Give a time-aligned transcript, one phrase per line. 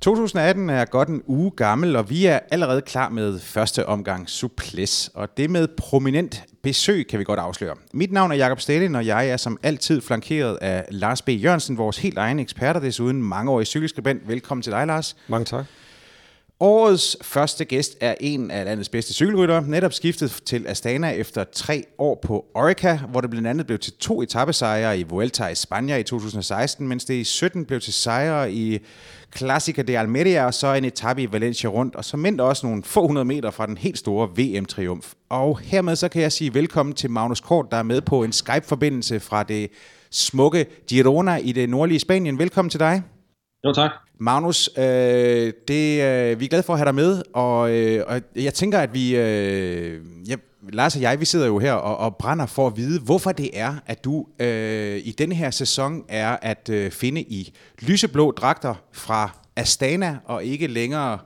[0.00, 5.10] 2018 er godt en uge gammel, og vi er allerede klar med første omgang Suples.
[5.14, 7.76] Og det med prominent besøg kan vi godt afsløre.
[7.92, 11.28] Mit navn er Jakob Stalin, og jeg er som altid flankeret af Lars B.
[11.28, 14.28] Jørgensen, vores helt egen ekspert, og desuden mangeårig cykelskribent.
[14.28, 15.16] Velkommen til dig, Lars.
[15.28, 15.64] Mange tak.
[16.60, 21.84] Årets første gæst er en af landets bedste cykelrytter, netop skiftet til Astana efter tre
[21.98, 26.00] år på Orica, hvor det blandt andet blev til to etappesejre i Vuelta i Spanien
[26.00, 28.78] i 2016, mens det i 17 blev til sejre i
[29.36, 32.82] Classica de Almeria, og så en etape i Valencia rundt, og så mindre også nogle
[32.82, 35.12] få hundrede meter fra den helt store VM-triumf.
[35.28, 38.32] Og hermed så kan jeg sige velkommen til Magnus Kort, der er med på en
[38.32, 39.70] Skype-forbindelse fra det
[40.10, 42.38] smukke Girona i det nordlige Spanien.
[42.38, 43.02] Velkommen til dig.
[43.64, 43.90] Jo, tak.
[44.20, 48.20] Magnus, øh, det, øh, vi er glade for at have dig med, og, øh, og
[48.36, 52.16] jeg tænker, at vi, øh, ja, Lars og jeg, vi sidder jo her og, og
[52.16, 56.36] brænder for at vide, hvorfor det er, at du øh, i denne her sæson er
[56.42, 61.18] at øh, finde i lyseblå dragter fra Astana, og ikke længere,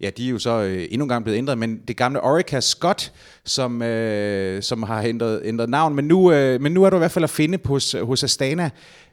[0.00, 3.12] ja, de er jo så øh, endnu engang blevet ændret, men det gamle Orica Scott,
[3.44, 6.98] som, øh, som har ændret, ændret navn, men nu, øh, men nu er du i
[6.98, 8.70] hvert fald at finde hos, hos Astana.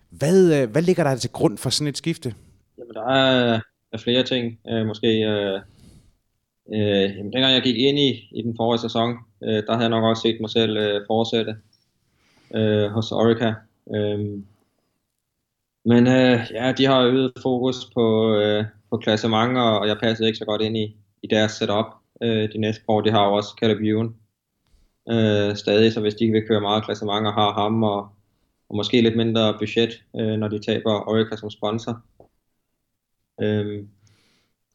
[0.09, 2.33] Hvad, øh, hvad ligger der til grund for sådan et skifte?
[2.77, 3.59] Jamen, der er, øh,
[3.93, 4.59] er flere ting.
[4.69, 5.61] Øh, måske, øh,
[6.73, 9.89] øh, jamen, dengang jeg gik ind i, i den forrige sæson, øh, der havde jeg
[9.89, 11.55] nok også set mig selv øh, fortsætte
[12.55, 13.53] øh, hos Orica.
[13.95, 14.19] Øh,
[15.85, 20.37] men øh, ja, de har øget fokus på, øh, på klassement, og jeg passede ikke
[20.37, 21.85] så godt ind i, i deres setup
[22.21, 23.01] øh, de næste år.
[23.01, 23.79] De har jo også Caleb
[25.11, 28.09] øh, stadig, så hvis de ikke vil køre meget klassement og har ham, og,
[28.69, 32.01] og måske lidt mindre budget, øh, når de taber Orica som sponsor,
[33.41, 33.83] Øh,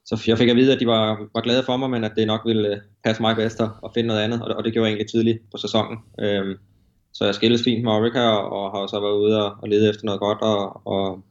[0.05, 2.27] så jeg fik at vide, at de var, var glade for mig, men at det
[2.27, 4.87] nok ville øh, passe mig bedst at finde noget andet, og det, og det gjorde
[4.87, 5.99] jeg egentlig tidligt på sæsonen.
[6.21, 6.55] Øhm,
[7.13, 9.89] så jeg skilles fint med Orica, og, og har så været ude og, og lede
[9.91, 11.23] efter noget godt, og, og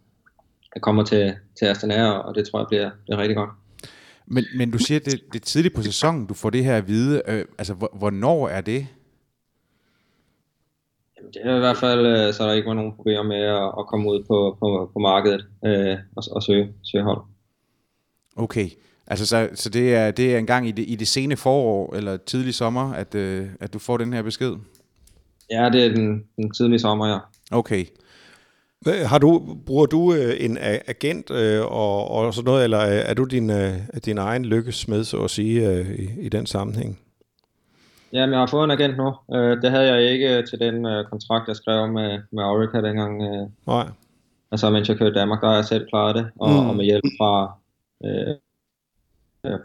[0.76, 3.50] jeg kommer til, til Astana, og det tror jeg bliver, bliver rigtig godt.
[4.26, 6.78] Men, men du siger, at det, det er tidligt på sæsonen, du får det her
[6.78, 7.22] at vide.
[7.28, 8.88] Øh, altså, hvornår er det?
[11.18, 13.72] Jamen, det er i hvert fald, øh, så er der ikke nogen problemer med at,
[13.80, 17.22] at komme ud på, på, på markedet øh, og, og søge, søge hold.
[18.36, 18.70] Okay,
[19.08, 21.96] altså så, så det, er, det er en gang i det, i det sene forår
[21.96, 24.56] eller tidlig sommer, at, øh, at du får den her besked?
[25.52, 27.18] Ja, det er den, den tidlige sommer, ja.
[27.52, 27.86] Okay.
[29.06, 30.58] Har du, bruger du øh, en
[30.88, 33.74] agent øh, og, og sådan noget, eller er du din, øh,
[34.06, 37.00] din egen lykkesmed, så at sige, øh, i, i den sammenhæng?
[38.14, 39.14] Jamen, jeg har fået en agent nu.
[39.36, 43.22] Øh, det havde jeg ikke til den øh, kontrakt, jeg skrev med, med Orica dengang.
[43.22, 43.88] Øh, Nej.
[44.52, 46.70] Altså, mens jeg kørte i Danmark, der har jeg selv klaret det, og, mm.
[46.70, 47.58] og med hjælp fra,
[48.06, 48.36] øh,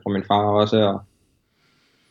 [0.02, 0.76] fra min far også.
[0.76, 1.00] Og,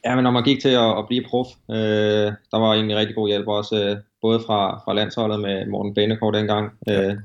[0.06, 3.16] ja, men når man gik til at, at blive prof, øh, der var egentlig rigtig
[3.16, 6.72] god hjælp også, øh, både fra, fra landsholdet med Morten Benekort dengang.
[6.90, 7.16] Øh,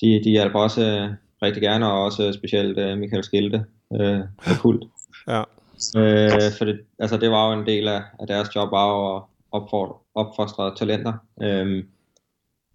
[0.00, 1.10] de, de hjalp også øh,
[1.42, 4.84] rigtig gerne, og også specielt øh, Michael Skilte øh, på kult.
[5.28, 5.42] Ja.
[5.96, 9.22] Øh, for det, altså det var jo en del af, af deres job, var at
[9.52, 11.12] opfordre, opfostre talenter.
[11.42, 11.84] Øh,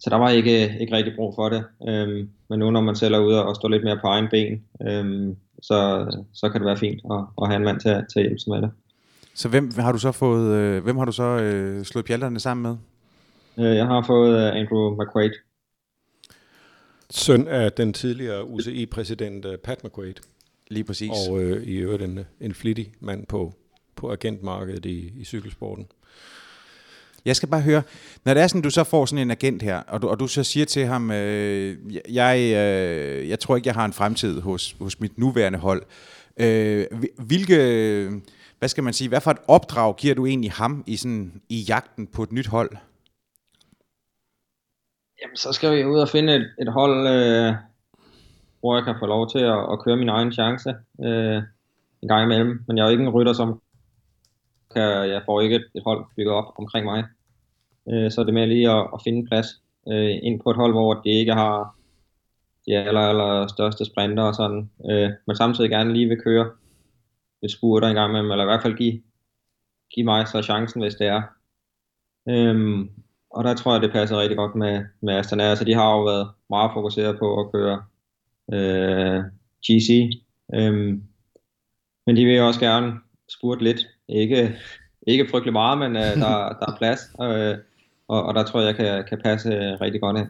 [0.02, 1.64] så der var ikke, ikke rigtig brug for det.
[1.88, 4.64] Øh, men nu når man selv er ude og står lidt mere på egen ben,
[4.88, 8.24] øh, så, så kan det være fint at, at have en mand til, til at
[8.24, 8.72] hjælpe sig med det.
[9.34, 12.64] Så hvem har du så fået, øh, hvem har du så øh, slået pjalterne sammen
[12.64, 12.78] med?
[13.66, 15.32] Øh, jeg har fået øh, Andrew McQuaid.
[17.10, 20.16] Søn af den tidligere UCI-præsident øh, Pat McQuaid.
[20.68, 21.12] Lige præcis.
[21.30, 23.54] Og øh, i øvrigt en, en flittig mand på,
[23.96, 25.88] på agentmarkedet i, i cykelsporten.
[27.26, 27.84] Jeg skal bare høre,
[28.26, 30.28] når det er sådan, du så får sådan en agent her, og du, og du
[30.28, 31.78] så siger til ham, øh,
[32.10, 35.84] jeg, øh, jeg tror ikke, jeg har en fremtid hos, hos mit nuværende hold.
[36.40, 36.86] Øh,
[37.28, 37.58] hvilke,
[38.60, 41.66] hvad skal man sige, hvad for et opdrag giver du egentlig ham i, sådan, i
[41.70, 42.72] jagten på et nyt hold?
[45.22, 47.54] Jamen, så skal vi ud og finde et, et hold, øh,
[48.60, 50.70] hvor jeg kan få lov til at, at køre min egen chance
[51.04, 51.42] øh,
[52.02, 52.64] en gang imellem.
[52.68, 53.61] Men jeg er jo ikke en rytter, som
[54.74, 57.04] kan, jeg får ikke et, hold bygget op omkring mig.
[57.90, 59.48] Øh, så er det mere lige at, at finde plads
[59.88, 61.76] øh, ind på et hold, hvor det ikke har
[62.66, 66.52] de aller, aller største sprinter og sådan, øh, men samtidig gerne lige vil køre
[67.44, 69.02] et spurter en gang imellem, eller i hvert fald give,
[69.94, 71.22] give mig så chancen, hvis det er.
[72.30, 72.90] Øhm,
[73.30, 75.44] og der tror jeg, det passer rigtig godt med, med Astana.
[75.44, 77.84] Altså, de har jo været meget fokuseret på at køre
[78.54, 79.24] øh,
[79.66, 80.12] GC.
[80.56, 81.04] Øhm,
[82.06, 82.94] men de vil også gerne
[83.32, 83.88] spurte lidt.
[84.10, 84.56] Ikke,
[85.08, 87.00] ikke frygtelig meget, men øh, der, der er plads.
[87.22, 87.58] Øh,
[88.08, 90.28] og, og der tror jeg, jeg kan, kan passe øh, rigtig godt ind.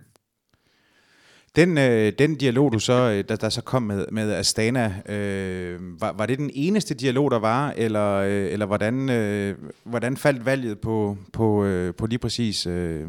[1.56, 6.02] Den, øh, den dialog, du så, øh, der, der så kom med, med Astana, øh,
[6.02, 10.46] var, var det den eneste dialog, der var, eller, øh, eller hvordan, øh, hvordan faldt
[10.46, 13.08] valget på, på, øh, på lige præcis øh,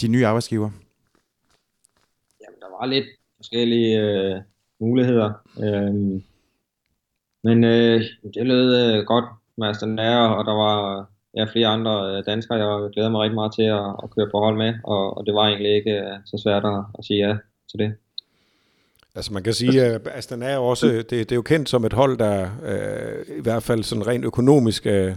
[0.00, 0.70] de nye arbejdsgiver?
[2.40, 3.06] Jamen, der var lidt
[3.36, 4.40] forskellige øh,
[4.80, 5.32] muligheder.
[5.62, 6.20] Øh,
[7.44, 8.00] men øh,
[8.34, 9.24] det lød øh, godt
[9.56, 11.06] med Aston og der var
[11.36, 14.38] ja, flere andre øh, danskere, jeg glæder mig rigtig meget til at, at køre på
[14.38, 17.36] hold med, og, og det var egentlig ikke øh, så svært at, at sige ja
[17.70, 17.94] til det.
[19.14, 21.84] Altså man kan sige, øh, at Astana er også, det, det er jo kendt som
[21.84, 25.14] et hold, der øh, i hvert fald sådan rent økonomisk øh,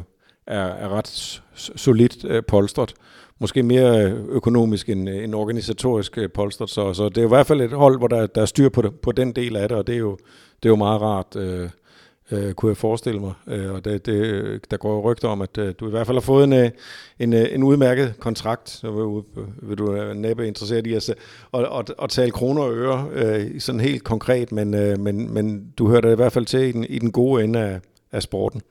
[0.48, 2.94] er, er ret solidt øh, polstret.
[3.40, 6.70] Måske mere øh, økonomisk end, øh, end organisatorisk øh, polstret.
[6.70, 8.82] Så, så det er i hvert fald et hold, hvor der, der er styr på,
[8.82, 10.18] det, på den del af det, og det er jo,
[10.64, 11.36] det er jo meget rart.
[11.36, 11.70] Øh,
[12.32, 13.34] øh, kunne jeg forestille mig.
[13.48, 16.22] Øh, og det, det, der går rygter om, at øh, du i hvert fald har
[16.22, 16.70] fået en, øh,
[17.20, 21.10] en, øh, en udmærket kontrakt, så vil, øh, vil du være næppe interesseret i at,
[21.10, 21.16] at,
[21.54, 25.90] at, at tale kroner og øre øh, sådan helt konkret, men, øh, men, men du
[25.90, 27.80] hører det i hvert fald til i den, i den gode ende af,
[28.12, 28.62] af sporten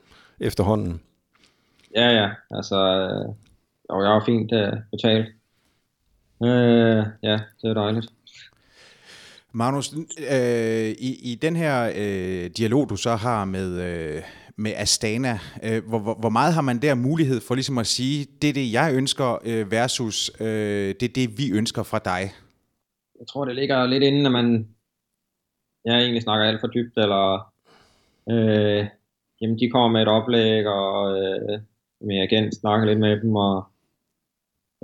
[0.41, 1.00] efterhånden.
[1.94, 3.35] Ja, ja, altså, øh,
[3.91, 5.26] jo, jeg har fint øh, betalt.
[6.43, 8.12] Øh, ja, det er dejligt.
[9.56, 9.94] Magnus,
[10.32, 14.23] øh, i, i den her øh, dialog, du så har med, øh,
[14.56, 18.26] med Astana, øh, hvor, hvor, hvor meget har man der mulighed for ligesom at sige,
[18.43, 22.23] det er det, jeg ønsker, øh, versus øh, det er det, vi ønsker fra dig?
[23.19, 24.69] Jeg tror, det ligger lidt inden, at man
[25.85, 27.52] jeg egentlig snakker alt for dybt, eller
[28.31, 28.87] øh,
[29.41, 31.61] jamen, de kommer med et oplæg, og øh,
[32.00, 33.64] jeg igen snakker lidt med dem, og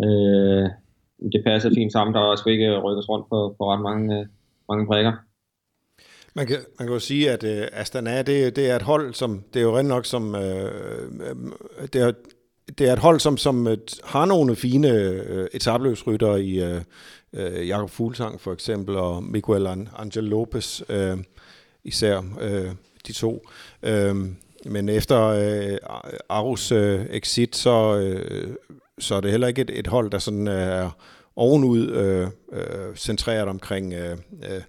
[0.05, 0.65] øh,
[1.33, 2.15] det passer fint sammen.
[2.15, 4.27] Der er sgu ikke rykkes rundt på, på ret mange øh,
[4.73, 5.13] mange brækker.
[6.35, 9.45] Man kan, man kan jo sige, at øh, Astana, det, det er et hold, som,
[9.55, 10.71] det er jo rent nok som, øh,
[11.21, 11.37] øh
[11.93, 12.13] det, er,
[12.79, 16.81] det er et hold, som, som øh, har nogle fine øh, etabløbsrytter i øh,
[17.33, 21.19] øh, Jakob Fuglsang for eksempel, og Miguel Angel Lopez øh,
[21.85, 22.71] især, øh,
[23.07, 23.49] de to.
[23.83, 24.17] Øh,
[24.65, 25.79] men efter øh,
[26.29, 28.55] Arus øh, exit, så, øh,
[28.99, 30.91] så er det heller ikke et, et hold, der sådan er
[31.37, 34.63] ovenud øh, øh, centreret omkring øh, øh,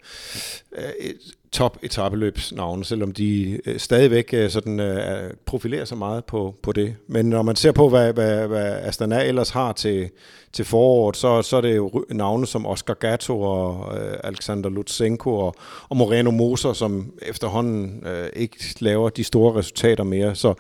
[1.53, 6.95] top etabeløbsnavne, selvom de øh, stadigvæk øh, sådan, øh, profilerer sig meget på, på det.
[7.07, 10.09] Men når man ser på, hvad, hvad, hvad Astana ellers har til,
[10.53, 15.37] til foråret, så, så er det jo navne som Oscar Gatto og øh, Alexander Lutsenko
[15.37, 15.55] og,
[15.89, 20.35] og Moreno Moser, som efterhånden øh, ikke laver de store resultater mere.
[20.35, 20.53] Så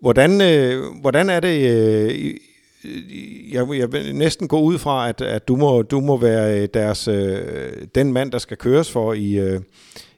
[0.00, 2.34] hvordan, øh, hvordan er det øh,
[3.52, 7.08] jeg, jeg vil næsten gå ud fra, at, at du, må, du må være deres,
[7.08, 9.60] øh, den mand, der skal køres for i, øh,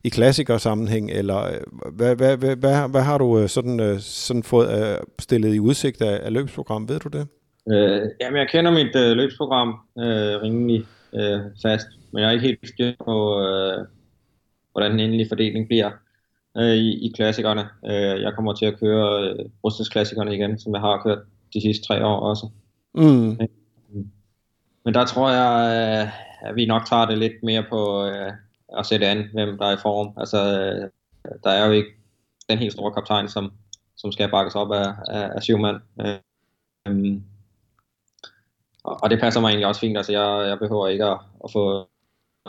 [0.05, 1.51] i klassikersammenhæng, eller
[1.93, 6.03] hvad, hvad, hvad, hvad, hvad har du sådan, øh, sådan fået øh, stillet i udsigt
[6.03, 6.89] af, af løbsprogram?
[6.89, 7.27] Ved du det?
[7.73, 9.69] Øh, jamen, jeg kender mit øh, løbsprogram
[9.99, 13.87] øh, rimelig øh, fast, men jeg er ikke helt styr på, øh,
[14.73, 15.91] hvordan den endelige fordeling bliver
[16.57, 17.65] øh, i, i klassikerne.
[17.87, 21.19] Øh, jeg kommer til at køre øh, klassikerne igen, som jeg har kørt
[21.55, 22.49] de sidste tre år også.
[22.95, 23.39] Mm.
[24.85, 28.33] Men der tror jeg, øh, at vi nok tager det lidt mere på øh,
[28.79, 30.15] at sætte an, hvem der er i form.
[30.17, 30.91] Altså, øh,
[31.45, 31.91] der er jo ikke
[32.51, 33.53] den helt store kaptajn, som,
[33.97, 35.77] som skal bakkes op af, af, af syv mand.
[36.87, 37.23] Øhm,
[38.85, 39.97] og, og det passer mig egentlig også fint.
[39.97, 41.89] Altså, jeg, jeg behøver ikke at, at få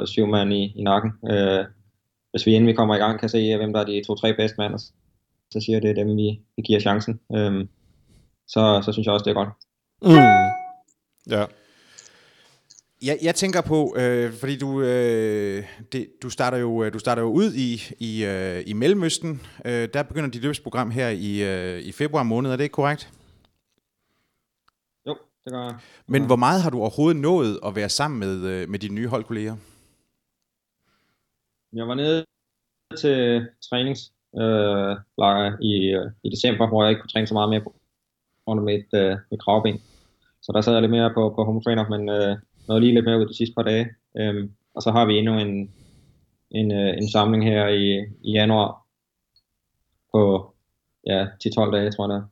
[0.06, 1.12] syv mand i, i nakken.
[1.30, 1.66] Øh,
[2.32, 4.56] hvis vi inden vi kommer i gang kan se, hvem der er de to-tre bedste
[4.58, 4.80] mand,
[5.52, 7.20] så siger det dem, vi, vi giver chancen.
[7.36, 7.70] Øhm,
[8.48, 9.50] så, så synes jeg også, det er godt.
[10.02, 11.34] Mm.
[11.34, 11.46] Ja.
[13.02, 17.28] Jeg, jeg tænker på, øh, fordi du, øh, det, du, starter jo, du starter jo
[17.28, 19.42] ud i, i, øh, i Mellemøsten.
[19.66, 23.12] Øh, der begynder dit løbsprogram her i, øh, i februar måned, er det ikke korrekt?
[25.08, 25.76] Jo, det gør jeg.
[26.08, 26.28] Men ja.
[26.28, 29.56] hvor meget har du overhovedet nået at være sammen med, øh, med dine nye holdkolleger?
[31.74, 32.26] Jeg var nede
[32.98, 37.62] til træningslejr øh, i, øh, i december, hvor jeg ikke kunne træne så meget mere
[37.62, 37.76] på
[38.48, 39.82] under mit, øh, mit kravben.
[40.42, 43.06] Så der sad jeg lidt mere på, på home trainer, men øh, nåede lige lidt
[43.06, 43.90] mere ud de sidste par dage.
[44.18, 45.72] Øhm, og så har vi endnu en,
[46.52, 48.86] en, øh, en samling her i, i januar
[50.14, 50.54] på
[51.08, 52.28] ja, 10-12 dage, tror jeg det er.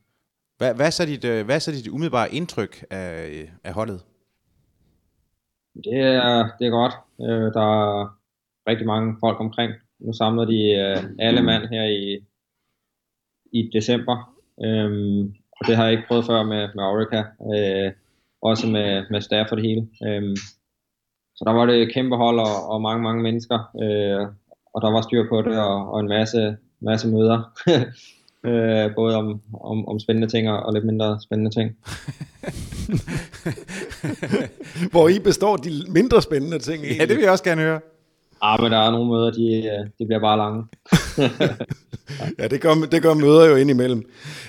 [0.58, 4.02] Hvad, hvad, er så dit, øh, hvad er så dit umiddelbare indtryk af, af holdet?
[5.76, 6.94] Det er, det er godt.
[7.22, 7.68] Øh, der
[8.02, 8.18] er
[8.68, 9.74] rigtig mange folk omkring.
[10.00, 12.26] Nu samler de øh, alle mand her i,
[13.52, 14.36] i december.
[14.64, 17.24] Øhm, og det har jeg ikke prøvet før med, med Orica.
[17.54, 17.92] Øh,
[18.42, 19.88] også med, med staff for det hele.
[20.06, 20.38] Øh,
[21.36, 23.60] så der var det et kæmpe hold og, og mange, mange mennesker.
[23.84, 24.28] Øh,
[24.74, 27.54] og der var styr på det, og, og en masse, masse møder.
[28.50, 31.72] øh, både om, om, om spændende ting og lidt mindre spændende ting.
[34.92, 37.00] Hvor I består de mindre spændende ting egentlig.
[37.00, 37.80] Ja, det vil jeg også gerne høre.
[38.44, 40.64] Ah, men der er nogle møder, de, øh, de bliver bare lange.
[42.40, 44.04] ja, det gør, det gør møder jo indimellem.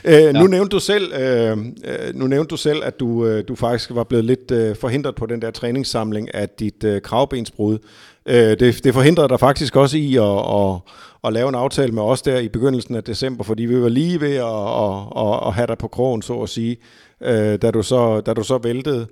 [0.05, 0.33] Øh, ja.
[0.33, 3.91] Nu nævnte du selv, øh, øh, nu nævnte du selv, at du, øh, du faktisk
[3.95, 7.79] var blevet lidt øh, forhindret på den der træningssamling af dit øh, kravbensbrud.
[8.27, 10.81] Øh, det, det forhindrede dig faktisk også i at, at,
[11.25, 14.21] at lave en aftale med os der i begyndelsen af december, fordi vi var lige
[14.21, 16.77] ved at, at, at, at have dig på krogen, så at sige,
[17.23, 19.07] øh, da, du så, da du så væltede.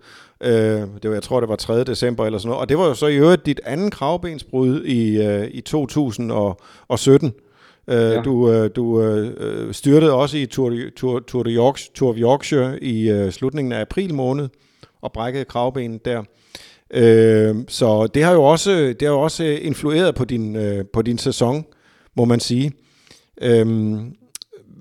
[0.45, 0.53] Øh,
[1.03, 1.85] det var, jeg tror, det var 3.
[1.85, 2.61] december eller sådan noget.
[2.61, 7.33] Og det var jo så i øvrigt dit anden kravbensbrud i, øh, i 2017.
[7.89, 8.21] Øh, ja.
[8.23, 12.83] Du, øh, du øh, styrtede også i Tour, Tour, Tour, de Yorkshire, Tour of Yorkshire
[12.83, 14.49] i øh, slutningen af april måned
[15.01, 16.23] og brækkede kravbenet der.
[16.95, 18.71] Øh, så det har jo også,
[19.01, 21.65] det har jo også influeret på din, øh, på din sæson,
[22.17, 22.73] må man sige.
[23.43, 23.97] Øh,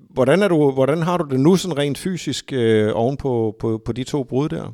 [0.09, 3.81] hvordan, er du, hvordan har du det nu sådan rent fysisk øh, oven på, på,
[3.85, 4.73] på de to brud der?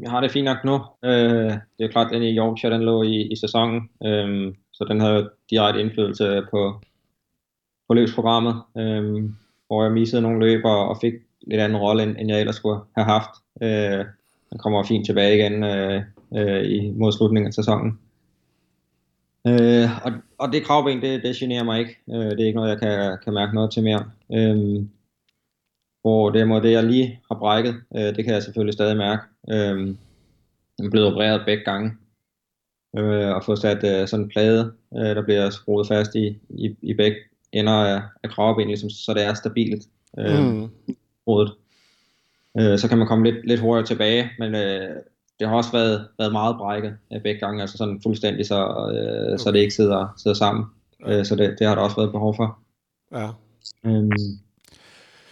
[0.00, 0.74] Jeg har det fint nok nu.
[1.04, 4.84] Øh, det er klart, at den i Yorkshire, den lå i, i sæsonen, øh, så
[4.88, 6.80] den havde direkte indflydelse på,
[7.88, 9.30] på løbsprogrammet, øh,
[9.66, 11.14] hvor jeg missede nogle løber og fik
[11.46, 13.30] lidt anden rolle, end, end jeg ellers skulle have haft.
[13.62, 14.04] Øh,
[14.50, 16.02] den kommer fint tilbage igen øh,
[16.36, 17.98] øh, i, mod slutningen af sæsonen.
[19.46, 21.96] Øh, og, og det kravben, det, det generer mig ikke.
[22.10, 24.04] Øh, det er ikke noget, jeg kan, kan mærke noget til mere.
[24.34, 24.82] Øh,
[26.04, 29.22] hvor det er det, jeg lige har brækket, øh, det kan jeg selvfølgelig stadig mærke.
[29.50, 29.94] Øh,
[30.78, 31.92] jeg er blevet opereret begge gange,
[32.96, 36.76] øh, og få sat øh, sådan en plade, øh, der bliver skruet fast i, i,
[36.82, 37.16] i begge
[37.52, 39.82] ender af, af kravben, ligesom, så det er stabilt.
[40.18, 40.70] Øh, mm.
[41.26, 41.52] Rodet.
[42.58, 44.96] Øh, så kan man komme lidt, lidt hurtigere tilbage, men øh,
[45.40, 49.26] det har også været, været meget brækket af begge gange, altså sådan fuldstændig, så, øh,
[49.26, 49.36] okay.
[49.36, 50.64] så det ikke sidder, sidder sammen.
[51.06, 52.58] Øh, så det, det har der også været behov for.
[53.12, 53.28] Ja.
[53.86, 54.10] Øhm,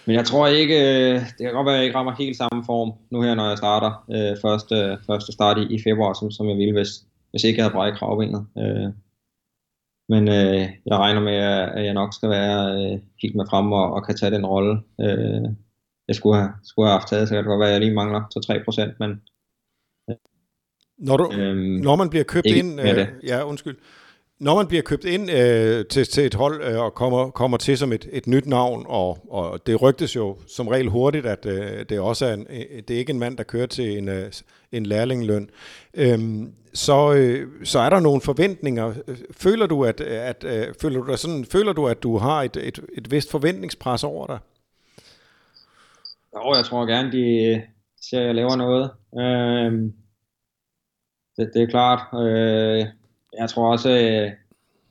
[0.06, 2.64] men jeg tror ikke, øh, det kan godt være, at jeg ikke rammer helt samme
[2.66, 6.48] form nu her, når jeg starter øh, første, første start i, i februar, som, som
[6.48, 6.88] jeg ville, hvis,
[7.30, 8.46] hvis ikke jeg havde brækket kravbenet.
[8.58, 8.90] Øh,
[10.08, 11.36] men øh, jeg regner med,
[11.78, 14.82] at jeg nok skal være øh, helt med frem og, og kan tage den rolle,
[15.00, 15.42] øh,
[16.08, 17.28] jeg skulle have, skulle have haft taget.
[17.28, 19.10] Så kan det godt være, at jeg lige mangler til 3%, men
[20.98, 23.76] når, du, øhm, når man bliver købt ind, øh, ja undskyld,
[24.42, 27.78] når man bliver købt ind øh, til, til et hold øh, og kommer, kommer til
[27.78, 31.84] som et, et nyt navn, og, og det rygtes jo som regel hurtigt, at øh,
[31.88, 34.32] det også er en, øh, det er ikke en mand, der kører til en, øh,
[34.72, 35.50] en lærlingløn,
[35.94, 36.18] øh,
[36.74, 38.94] så, øh, så er der nogle forventninger.
[39.30, 42.42] Føler du, at, at, at øh, føler du, dig sådan, føler du, at du har
[42.42, 44.38] et, et, et vist forventningspres over dig?
[46.34, 47.60] Jo, jeg tror gerne, de øh,
[48.02, 48.90] ser, at jeg laver noget.
[49.18, 49.92] Øh,
[51.36, 52.00] det, det er klart.
[52.14, 53.01] Øh,
[53.38, 54.30] jeg tror også, øh,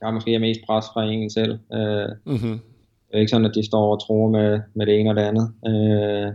[0.02, 1.58] jeg måske mest pres fra en selv.
[1.72, 2.60] Øh, mm-hmm.
[3.08, 5.22] Det er ikke sådan, at de står og tror med, med det ene og det
[5.22, 5.52] andet.
[5.66, 6.32] Øh,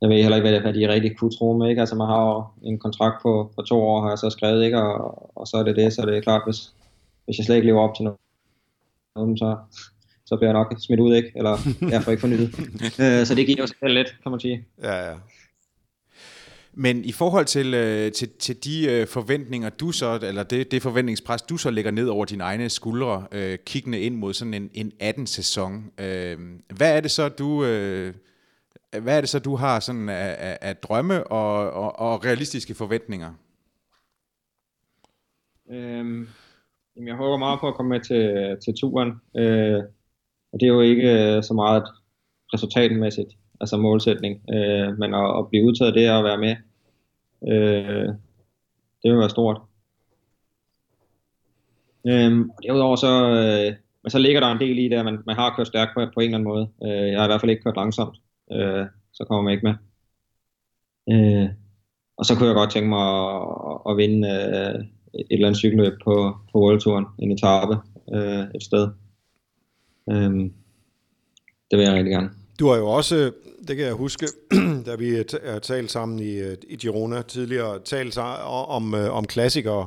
[0.00, 1.68] jeg ved heller ikke, hvad, hvad de rigtig kunne tro med.
[1.68, 1.80] Ikke?
[1.80, 4.78] Altså, man har jo en kontrakt på, på to år, har jeg så skrevet, ikke?
[4.78, 5.92] Og, og så er det det.
[5.92, 6.72] Så det er klart, hvis,
[7.24, 9.56] hvis jeg slet ikke lever op til noget, så,
[10.26, 11.32] så bliver jeg nok smidt ud, ikke?
[11.34, 11.56] Eller
[11.90, 12.50] jeg får ikke fornyet.
[13.02, 14.64] øh, så det giver jo selv lidt, kan man sige.
[14.82, 15.14] Ja, ja.
[16.80, 20.82] Men i forhold til, øh, til, til de øh, forventninger, du så, eller det, det
[20.82, 24.70] forventningspres, du så lægger ned over dine egne skuldre, øh, kiggende ind mod sådan en,
[24.74, 26.38] en 18-sæson, øh,
[26.76, 27.64] hvad er det så, du...
[27.64, 28.14] Øh,
[29.02, 32.74] hvad er det så, du har sådan af, af, af drømme og, og, og realistiske
[32.74, 33.32] forventninger?
[35.70, 36.28] Øhm,
[37.06, 39.08] jeg håber meget på at komme med til, til turen.
[39.36, 39.82] Øh,
[40.52, 41.84] og det er jo ikke øh, så meget
[42.54, 43.28] resultatmæssigt,
[43.60, 46.56] altså målsætning, øh, men at, at blive udtaget det og være med,
[47.48, 48.08] øh,
[49.02, 49.60] det vil være stort.
[52.06, 55.18] Øhm, og derudover så, øh, men så ligger der en del i det, at man,
[55.26, 56.68] man har kørt stærkt på, på en eller anden måde.
[56.84, 58.16] Øh, jeg har i hvert fald ikke kørt langsomt,
[58.52, 59.74] øh, så kommer man ikke med.
[61.10, 61.48] Øh,
[62.16, 63.06] og så kunne jeg godt tænke mig
[63.70, 67.76] at, at vinde øh, et eller andet cykelløb på, på World Touren, en etape
[68.14, 68.88] øh, et sted.
[70.10, 70.30] Øh,
[71.70, 72.30] det vil jeg rigtig gerne.
[72.58, 73.32] Du har jo også,
[73.68, 74.26] det kan jeg huske,
[74.86, 79.86] da vi har talt sammen i, øh, i Girona tidligere, talt om, øh, om klassikere,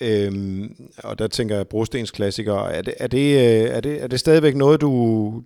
[0.00, 2.72] øhm, og der tænker jeg brostens klassikere.
[2.74, 5.42] Er det, er, det, øh, er, det, er det stadigvæk noget, du,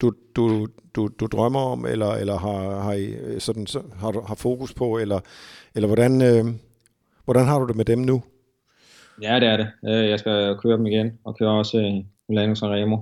[0.00, 4.20] du, du, du, du drømmer om, eller, eller har, har, I, sådan, så, har, du,
[4.20, 5.20] har fokus på, eller,
[5.74, 6.44] eller hvordan, øh,
[7.24, 8.22] hvordan har du det med dem nu?
[9.22, 9.68] Ja, det er det.
[10.10, 12.96] Jeg skal køre dem igen, og køre også Milano Sanremo.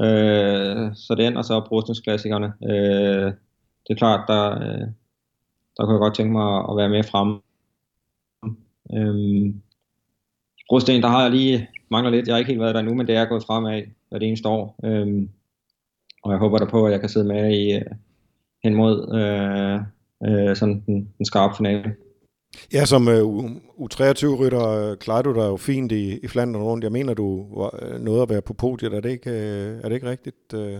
[0.00, 2.52] Øh, så det ender så brugstningsklassikerne.
[2.62, 3.32] Øh,
[3.84, 4.86] det er klart, der, øh,
[5.76, 7.40] der kunne jeg godt tænke mig at være med fremme.
[8.94, 9.54] Øh,
[10.68, 12.26] Brosten, der har jeg lige mangler lidt.
[12.26, 14.80] Jeg har ikke helt været der nu, men det er gået fremad det eneste år.
[14.84, 15.28] Øh,
[16.22, 17.82] og jeg håber der på, at jeg kan sidde med i, øh,
[18.64, 19.80] hen mod øh,
[20.28, 21.96] øh, sådan den, den skarpe finale.
[22.72, 26.84] Ja, som uh, U23-rytter klarer du dig jo fint i, i Flandern rundt.
[26.84, 28.94] Jeg mener, du var, nåede at være på podiet.
[28.94, 29.30] Er det ikke,
[29.82, 30.54] er det ikke rigtigt?
[30.54, 30.78] Uh,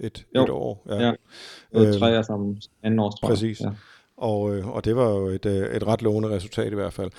[0.00, 0.44] et, jo.
[0.44, 0.86] et år?
[0.88, 1.12] Ja, ja.
[1.72, 3.60] Var tre som anden års, tror Præcis.
[3.60, 3.70] Ja.
[4.16, 7.10] Og, og det var jo et, et ret lovende resultat i hvert fald.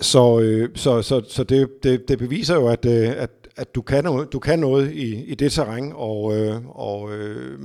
[0.00, 4.04] Så, øh, så, så, så det, det, det beviser jo, at, at, at du, kan
[4.04, 7.58] noget, du kan noget i, i det terræn, og, øh, og øh,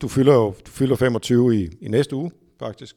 [0.00, 2.96] du fylder jo du fylder 25 i, i næste uge, faktisk.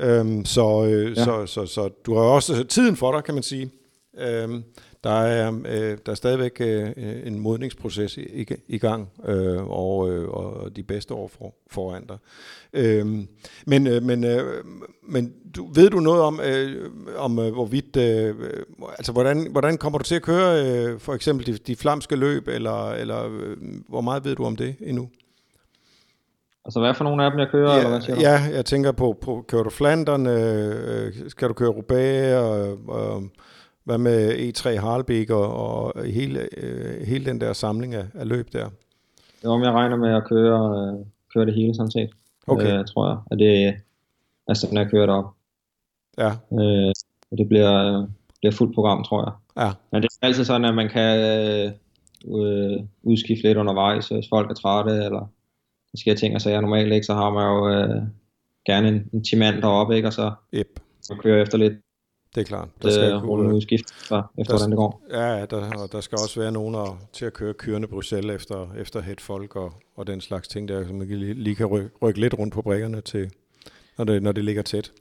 [0.00, 1.24] Øhm, så, øh, ja.
[1.24, 3.70] så, så, så du har også tiden for dig, kan man sige.
[4.18, 4.64] Øhm,
[5.04, 6.90] der er, øh, der er stadigvæk øh,
[7.24, 12.18] en modningsproces i, i gang, øh, og, øh, og de bedste år for, foran dig.
[12.72, 13.06] Øh,
[13.66, 14.64] men øh, men, øh,
[15.08, 18.34] men du, ved du noget om, øh, om øh, hvorvidt, øh,
[18.98, 22.48] altså hvordan, hvordan kommer du til at køre øh, for eksempel de, de flamske løb,
[22.48, 23.56] eller, eller øh,
[23.88, 25.08] hvor meget ved du om det endnu?
[26.64, 28.20] Altså hvad for nogle af dem jeg kører, ja, eller hvad siger du?
[28.20, 33.22] Ja, jeg tænker på, på kører du Flandern, øh, skal du køre Roubaix, og, og
[33.84, 38.52] hvad med E3 Harlebæk og, og hele, øh, hele den der samling af, af løb
[38.52, 38.68] der?
[39.44, 42.10] Jo, men jeg regner med at køre, øh, køre det hele sådan set.
[42.46, 42.78] Okay.
[42.78, 43.18] Øh, tror jeg.
[43.30, 43.74] At det
[44.48, 45.30] er sådan, at jeg kører op.
[46.18, 46.28] Ja.
[46.28, 46.92] Øh,
[47.30, 48.06] og det bliver,
[48.40, 49.64] bliver fuldt program, tror jeg.
[49.64, 49.72] Ja.
[49.92, 51.72] Men det er altid sådan, at man kan øh,
[52.26, 55.28] øh, udskifte lidt undervejs, hvis folk er trætte, eller
[55.92, 56.60] der sker ting og sager.
[56.60, 58.02] Normalt ikke, så har man jo øh,
[58.66, 60.08] gerne en, en timand deroppe, ikke?
[60.08, 60.80] og så, yep.
[61.02, 61.72] så kører efter lidt
[62.34, 62.68] det er klart.
[62.82, 65.02] Der skal øh, kunne udskift efter, efter hvordan det går.
[65.10, 68.72] Ja, der, og der skal også være nogen der, til at køre kørende Bruxelles efter,
[68.78, 71.90] efter het folk og, og den slags ting, der som man lige, lige kan rykke,
[72.02, 73.30] rykke lidt rundt på brækkerne til,
[73.98, 74.92] når det, når det ligger tæt.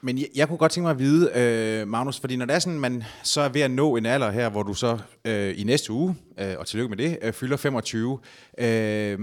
[0.00, 2.58] Men jeg, jeg kunne godt tænke mig at vide, øh, Magnus, fordi når det er
[2.58, 5.64] sådan, man så er ved at nå en alder her, hvor du så øh, i
[5.64, 8.18] næste uge, øh, og tillykke med det, øh, fylder 25,
[8.58, 9.18] øh,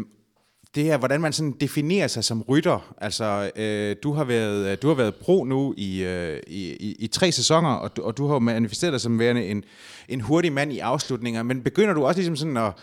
[0.75, 2.93] det er, hvordan man sådan definerer sig som rytter.
[2.97, 6.95] Altså, øh, du, har været, øh, du har været pro nu i, øh, i, i,
[6.99, 9.63] i tre sæsoner, og du, og du har manifesteret dig som værende en,
[10.09, 12.73] en hurtig mand i afslutninger, men begynder du også ligesom sådan at,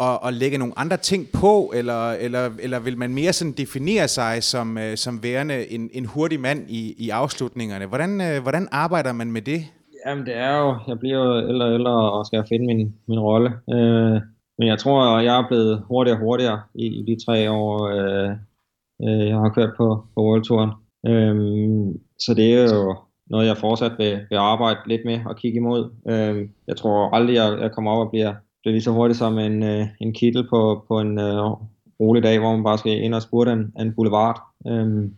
[0.00, 4.08] at, at lægge nogle andre ting på, eller, eller, eller vil man mere sådan definere
[4.08, 7.86] sig som, øh, som værende en, en hurtig mand i, i afslutningerne?
[7.86, 9.64] Hvordan, øh, hvordan arbejder man med det?
[10.06, 13.18] Jamen, det er jo, jeg bliver jo ældre og ældre, og skal finde min, min
[13.18, 13.50] rolle.
[13.70, 14.20] Øh,
[14.58, 17.88] men jeg tror, at jeg er blevet hurtigere og hurtigere i, i de tre år,
[17.88, 18.30] øh,
[19.04, 20.70] øh, jeg har kørt på, på World Touren.
[21.06, 22.96] Øhm, så det er jo
[23.30, 25.90] noget, jeg fortsat vil, vil arbejde lidt med og kigge imod.
[26.08, 29.38] Øhm, jeg tror aldrig, jeg, jeg kommer op og bliver, bliver lige så hurtig som
[29.38, 31.50] en, øh, en kittel på, på en øh,
[32.00, 34.40] rolig dag, hvor man bare skal ind og spurte en, en boulevard.
[34.66, 35.14] Øhm,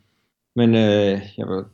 [0.57, 1.64] men øh, jeg vil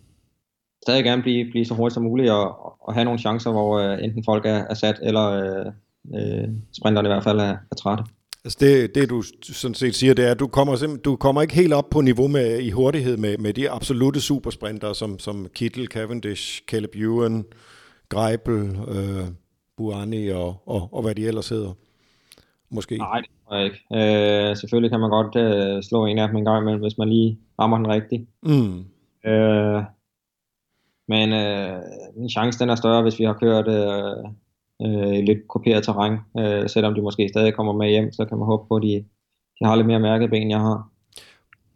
[0.82, 2.46] stadig gerne blive, blive så hurtigt som muligt og,
[2.80, 5.72] og have nogle chancer, hvor øh, enten folk er, er sat, eller øh,
[6.14, 8.04] øh, sprinterne i hvert fald er, er trætte.
[8.44, 11.54] Altså det, det du sådan set siger, det er, at du kommer, du kommer ikke
[11.54, 15.86] helt op på niveau med, i hurtighed med, med de absolute supersprinter, som, som Kittel,
[15.86, 17.44] Cavendish, Caleb Ewan,
[18.08, 19.28] Greipel, øh,
[19.76, 21.72] Buani og, og, og hvad de ellers hedder.
[22.70, 22.98] Måske.
[22.98, 23.80] Nej, det tror jeg ikke.
[23.94, 27.08] Øh, selvfølgelig kan man godt øh, slå en af dem en gang imellem, hvis man
[27.08, 28.22] lige rammer den rigtigt.
[28.42, 28.78] Mm.
[29.30, 29.82] Øh,
[31.08, 31.80] men øh,
[32.16, 34.30] min chance den er større, hvis vi har kørt øh,
[34.86, 36.18] øh, lidt kopieret terræn.
[36.38, 39.04] Øh, selvom de måske stadig kommer med hjem, så kan man håbe på, at de,
[39.58, 40.88] de har lidt mere mærket ben, jeg har.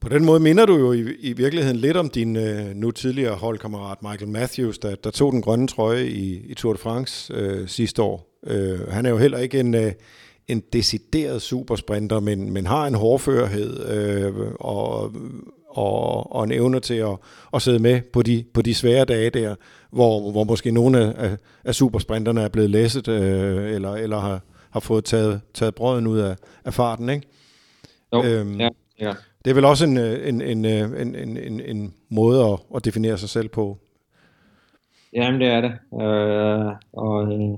[0.00, 3.34] På den måde minder du jo i, i virkeligheden lidt om din øh, nu tidligere
[3.34, 7.68] holdkammerat Michael Matthews, der, der tog den grønne trøje i, i Tour de France øh,
[7.68, 8.38] sidste år.
[8.46, 9.92] Øh, han er jo heller ikke en, øh,
[10.48, 15.12] en decideret supersprinter, men, men har en hårdførhed øh, og,
[15.76, 17.16] og, og en evne til at,
[17.54, 19.54] at sidde med på de, på de svære dage der,
[19.90, 24.80] hvor, hvor måske nogle af, af supersprinterne er blevet læsset, øh, eller, eller har, har
[24.80, 27.26] fået taget, taget brøden ud af, af farten, ikke?
[28.12, 28.68] Jo, øhm, ja,
[29.00, 29.12] ja.
[29.44, 33.18] Det er vel også en, en, en, en, en, en, en måde at, at definere
[33.18, 33.78] sig selv på.
[35.12, 35.72] Jamen, det er det.
[36.02, 37.50] Øh, og, øh,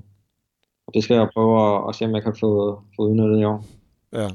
[0.87, 3.45] og det skal jeg prøve at, at se, om jeg kan få, få udnyttet i
[3.45, 3.65] år.
[4.13, 4.29] Ja.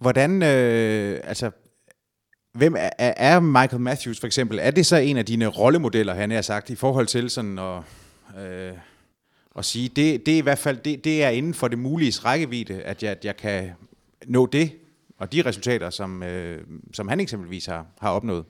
[0.00, 1.50] Hvordan, øh, altså,
[2.56, 4.58] hvem er, er Michael Matthews for eksempel?
[4.62, 7.78] Er det så en af dine rollemodeller, han har sagt, i forhold til sådan at,
[8.40, 8.72] øh,
[9.58, 12.12] at sige, det, det er i hvert fald, det, det er inden for det mulige
[12.24, 13.70] rækkevidde, at jeg, at jeg kan
[14.26, 14.72] nå det,
[15.18, 18.44] og de resultater, som, øh, som han eksempelvis har, har opnået?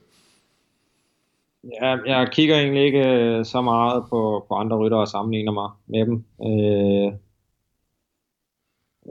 [1.82, 5.70] Ja, jeg kigger egentlig ikke øh, så meget på, på andre ryttere og sammenligner mig
[5.86, 6.24] med dem.
[6.46, 7.12] Øh,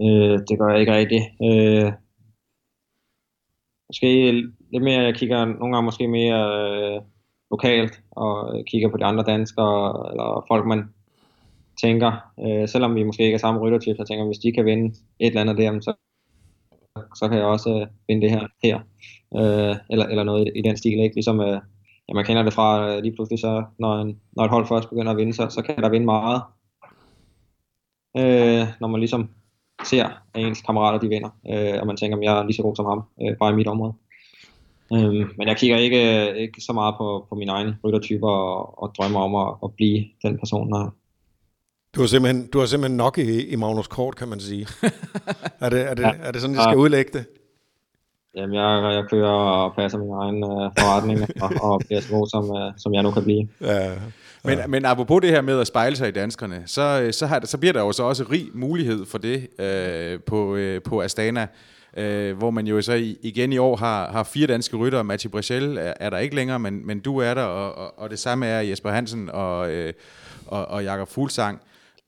[0.02, 1.24] øh, det gør jeg ikke rigtigt.
[1.44, 1.92] Øh,
[3.90, 6.40] måske lidt mere, jeg kigger nogle gange måske mere
[6.96, 7.02] øh,
[7.52, 10.90] lokalt, og kigger på de andre danskere, eller folk man
[11.82, 12.12] tænker,
[12.46, 15.28] øh, selvom vi måske ikke er samme ryttertyp, så tænker hvis de kan vinde et
[15.28, 15.94] eller andet der, så,
[17.16, 18.80] så kan jeg også øh, vinde det her, her.
[19.40, 21.16] Øh, eller, eller noget i, i den stil, ikke?
[21.16, 21.60] Ligesom øh,
[22.08, 24.90] ja, man kender det fra øh, lige pludselig, så når, en, når et hold først
[24.90, 26.42] begynder at vinde, så, så kan der vinde meget.
[28.18, 29.30] Øh, når man ligesom
[29.84, 32.62] ser, at ens kammerater de vinder, øh, og man tænker, at jeg er lige så
[32.62, 33.94] god som ham, øh, bare i mit område.
[34.94, 38.94] Øh, men jeg kigger ikke, ikke så meget på, på mine egne ryttertyper og, og
[38.98, 40.92] drømmer om at, at blive den person, der
[41.96, 44.68] du har simpelthen, du har simpelthen nok i, i Magnus Kort, kan man sige.
[45.62, 46.12] er, det, er, det, ja.
[46.24, 47.26] er det sådan, jeg skal udlægge det?
[48.36, 52.28] Jamen, jeg, jeg kører og passer min egen uh, forretning, og, og bliver så god,
[52.28, 53.48] som, uh, som jeg nu kan blive.
[53.62, 53.92] Ja.
[54.44, 54.68] Men, ja.
[54.68, 57.58] men apropos det her med at spejle sig i danskerne, så, øh, så, har, så
[57.58, 61.48] bliver der jo så også rig mulighed for det uh, på, uh, på Astana,
[62.00, 65.04] uh, hvor man jo så igen i år har, har fire danske rytter.
[65.04, 68.10] Mathieu Brechel er, er der ikke længere, men, men du er der, og, og, og
[68.10, 69.90] det samme er Jesper Hansen og, uh,
[70.48, 71.62] og, og Jakob Fuglsang.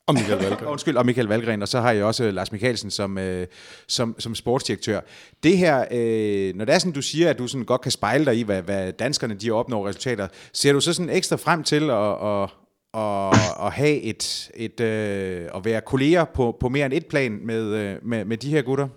[0.07, 0.67] Og Michael Valgren.
[0.73, 3.47] Undskyld, og Michael Valgren, og så har jeg også Lars Mikkelsen som, øh,
[3.87, 4.99] som, som sportsdirektør.
[5.43, 8.25] Det her, øh, når det er sådan, du siger, at du sådan godt kan spejle
[8.25, 11.89] dig i, hvad, hvad danskerne de opnår resultater, ser du så sådan ekstra frem til
[11.89, 12.49] at, at,
[12.93, 17.39] at, at have et, et øh, at være kolleger på, på mere end et plan
[17.43, 18.87] med, øh, med, med de her gutter?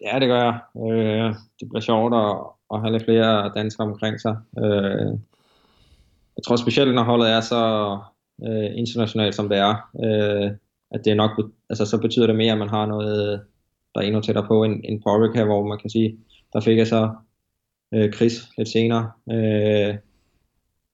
[0.00, 0.58] Ja, det gør jeg.
[0.76, 2.36] Øh, det bliver sjovt at,
[2.74, 4.36] at have lidt flere danskere omkring sig.
[4.58, 5.12] Øh,
[6.36, 7.62] jeg tror specielt, når holdet er så
[8.46, 10.50] øh, internationalt som det er, øh,
[10.90, 11.30] at det er nok,
[11.70, 13.40] altså så betyder det mere, at man har noget,
[13.94, 16.18] der er endnu tættere på en, end på Orica, hvor man kan sige,
[16.52, 17.10] der fik jeg så
[17.94, 19.10] øh, Chris lidt senere.
[19.30, 19.94] Øh,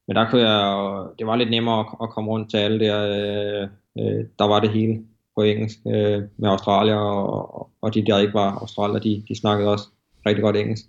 [0.06, 2.98] men der kunne jeg, det var lidt nemmere at, at komme rundt til alle der,
[3.02, 5.04] øh, øh, der var det hele
[5.36, 9.70] på engelsk øh, med Australier, og, og de der ikke var Australier, de, de snakkede
[9.70, 9.84] også
[10.26, 10.84] rigtig godt engelsk.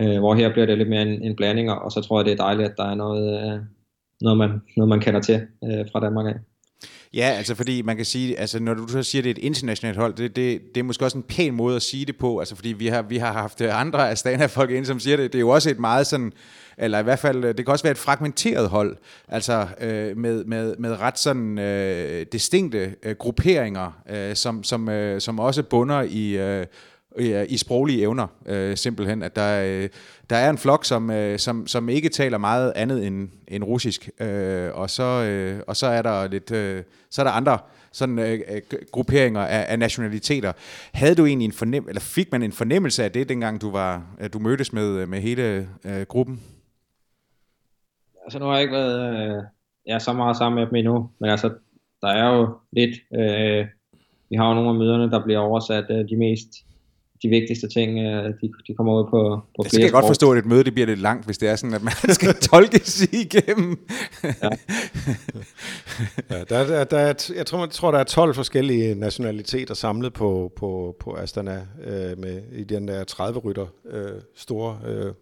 [0.00, 2.32] Øh, hvor her bliver det lidt mere en, en blanding, og så tror jeg, det
[2.32, 3.60] er dejligt, at der er noget, øh,
[4.20, 6.34] noget, man, noget man kender til øh, fra Danmark af.
[7.14, 9.46] Ja, altså fordi man kan sige, altså når du så siger, at det er et
[9.46, 12.38] internationalt hold, det, det, det er måske også en pæn måde at sige det på,
[12.38, 15.38] altså fordi vi har, vi har haft andre af folk ind, som siger det, det
[15.38, 16.32] er jo også et meget sådan,
[16.78, 18.96] eller i hvert fald, øh, det kan også være et fragmenteret hold,
[19.28, 25.20] altså øh, med, med, med ret sådan øh, distinkte øh, grupperinger, øh, som, som, øh,
[25.20, 26.36] som også bunder øh, i...
[26.36, 26.66] Øh,
[27.48, 29.22] i sproglige evner, øh, simpelthen.
[29.22, 29.88] At der, øh,
[30.30, 34.10] der er en flok, som, øh, som, som ikke taler meget andet end, end russisk,
[34.20, 37.58] øh, og, så, øh, og så er der lidt, øh, så er der andre
[37.92, 40.52] sådan øh, øh grupperinger af, af nationaliteter.
[40.92, 44.02] Havde du egentlig en fornem eller fik man en fornemmelse af det, dengang du var
[44.32, 46.40] du mødtes med, med hele øh, gruppen?
[48.24, 49.42] Altså nu har jeg ikke været øh,
[49.86, 51.48] jeg er så meget sammen med dem endnu, men altså
[52.02, 53.66] der er jo lidt, øh,
[54.30, 56.48] vi har jo nogle af møderne, der bliver oversat øh, de mest
[57.22, 60.32] de vigtigste ting, øh, de, de kommer ud på, på Det skal jeg godt forstå,
[60.32, 63.02] at et møde det bliver lidt langt, hvis det er sådan, at man skal tolkes
[63.02, 63.78] igennem.
[64.24, 64.48] ja.
[66.30, 70.12] ja, der, der, der er, jeg, tror, jeg tror, der er 12 forskellige nationaliteter samlet
[70.12, 75.12] på, på, på Astana øh, med, i den der 30 rytter øh, store øh,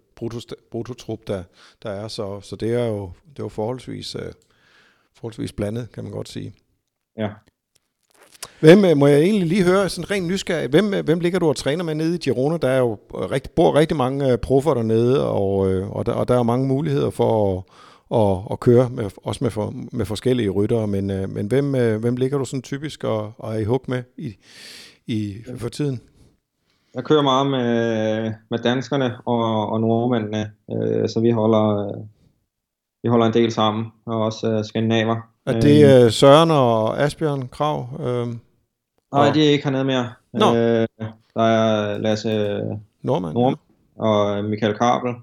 [0.70, 1.42] brutotrup, der,
[1.82, 2.08] der er.
[2.08, 4.32] Så, så det er jo, det er jo forholdsvis, øh,
[5.14, 6.54] forholdsvis blandet, kan man godt sige.
[7.18, 7.28] Ja.
[8.60, 11.48] Hvem, øh, må jeg egentlig lige høre, sådan rent nysgerrig, hvem, øh, hvem ligger du
[11.48, 12.56] og træner med nede i Girona?
[12.56, 15.58] Der er jo rigtig, bor rigtig mange øh, proffer dernede, og,
[15.96, 17.64] og, der, og der er mange muligheder for at,
[18.20, 22.38] at, at køre, med, også med, for, med forskellige ryttere, men, men hvem, hvem ligger
[22.38, 24.36] du sådan typisk og, og er i hug med i,
[25.06, 26.00] i, for tiden?
[26.94, 30.52] Jeg kører meget med, med danskerne og, og nordmændene,
[31.08, 31.94] så vi holder,
[33.02, 35.16] vi holder en del sammen, og også skandinaver.
[35.46, 37.88] Er det øh, Søren og Asbjørn Krav?
[38.00, 38.26] Øh,
[39.12, 39.34] Nej, og...
[39.34, 40.12] de er ikke hernede mere.
[40.32, 40.46] Nå.
[40.46, 40.86] Øh,
[41.34, 42.60] der er Lasse
[43.02, 43.56] Norman, Norm,
[43.96, 44.02] ja.
[44.02, 45.14] og Michael Kabel,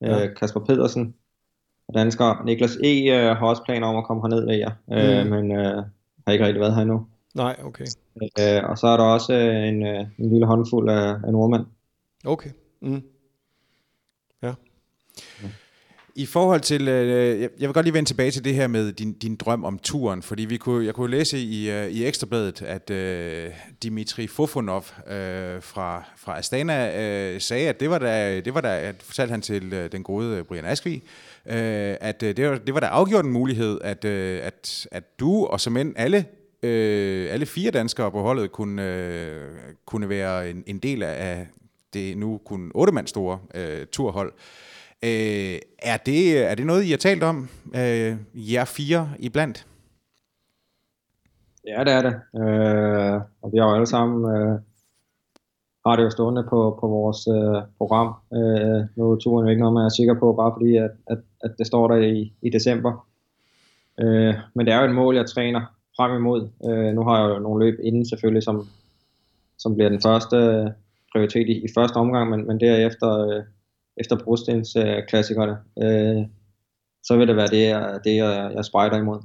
[0.00, 0.24] ja.
[0.24, 1.14] øh, Kasper Pedersen
[1.88, 2.42] og dansker.
[2.44, 3.10] Niklas E.
[3.10, 5.30] Øh, har også planer om at komme herned ved jer, øh, mm.
[5.30, 5.82] men øh,
[6.26, 7.06] har ikke rigtig været her endnu.
[7.38, 7.86] Nej, okay.
[8.40, 11.66] Øh, og så er der også en, øh, en lille håndfuld af, af nordmænd.
[12.24, 12.50] Okay.
[12.82, 13.02] Mm.
[14.42, 14.52] Ja.
[15.42, 15.48] ja.
[16.14, 19.12] I forhold til, øh, jeg vil godt lige vende tilbage til det her med din,
[19.12, 22.90] din drøm om turen, fordi vi kunne, jeg kunne læse i, øh, i Ekstrabladet, at
[22.90, 23.50] øh,
[23.82, 28.80] Dimitri Fofonov øh, fra, fra Astana øh, sagde, at det var da, det var da
[28.80, 30.94] at fortalte han til øh, den gode Brian Askvi,
[31.46, 35.20] øh, at øh, det, var, det var da afgjort en mulighed, at, øh, at, at
[35.20, 36.24] du og som end alle
[36.62, 41.46] øh, alle fire danskere på holdet kunne, øh, kunne være en, en del af
[41.94, 44.32] det nu kun otte mand store øh, turhold.
[45.04, 49.66] Øh, er, det, er det noget, I har talt om, øh, jer fire iblandt?
[51.66, 52.14] Ja, det er det.
[52.40, 54.58] Øh, og vi har jo alle sammen øh,
[55.86, 58.14] har det jo stående på, på vores øh, program.
[58.32, 61.18] Øh, nu er turen jo ikke noget, man er sikker på, bare fordi at, at,
[61.44, 63.06] at det står der i, i december.
[64.00, 66.48] Øh, men det er jo et mål, jeg træner frem imod.
[66.68, 68.68] Øh, nu har jeg jo nogle løb inden selvfølgelig, som,
[69.58, 70.36] som bliver den første
[71.12, 73.42] prioritet i, i første omgang, men, men derefter øh,
[73.96, 76.26] efter brostens øh, klassikerne, øh,
[77.02, 79.20] så vil det være det, jeg, det jeg, jeg spejder imod.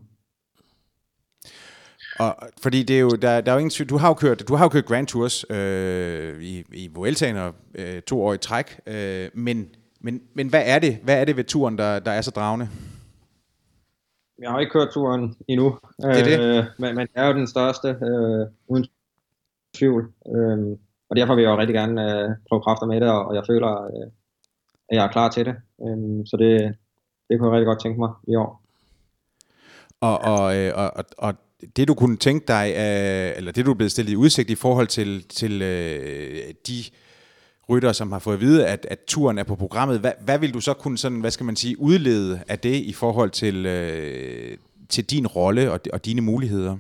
[2.20, 4.56] Og, fordi det er jo, der, der er jo ingen du har jo kørt, du
[4.56, 8.80] har jo kørt Grand Tours øh, i, i Vueltaen og øh, to år i træk,
[8.88, 9.68] øh, men,
[10.02, 12.70] men, men hvad er det, hvad er det ved turen, der, der er så dragende?
[14.44, 16.40] Jeg har ikke kørt turen endnu, det er det.
[16.40, 18.86] Øh, men, men det er jo den største, øh, uden
[19.76, 20.12] tvivl.
[20.28, 20.78] Øh,
[21.10, 23.84] og derfor vil jeg jo rigtig gerne øh, prøve kræfter med det, og, jeg føler,
[23.84, 24.08] øh,
[24.90, 25.56] at jeg er klar til det.
[25.86, 26.76] Øh, så det,
[27.30, 28.62] det kunne jeg rigtig godt tænke mig i år.
[30.02, 31.34] Og, og, øh, og, og, og
[31.76, 34.56] det du kunne tænke dig, øh, eller det du er blevet stillet i udsigt i
[34.56, 36.84] forhold til, til øh, de
[37.70, 40.54] rytter, som har fået at vide, at, at turen er på programmet, hvad, hvad vil
[40.54, 44.58] du så kunne sådan, hvad skal man sige, udlede af det i forhold til, øh,
[44.90, 46.78] til din rolle og, og dine muligheder?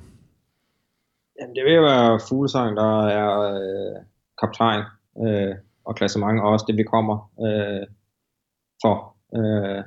[1.41, 3.95] Jamen, det vil være Fuglesang, der er øh,
[4.41, 4.83] kaptajn
[5.25, 7.87] øh, og klassement, og også det, vi kommer øh,
[8.81, 9.15] for.
[9.37, 9.83] Øh,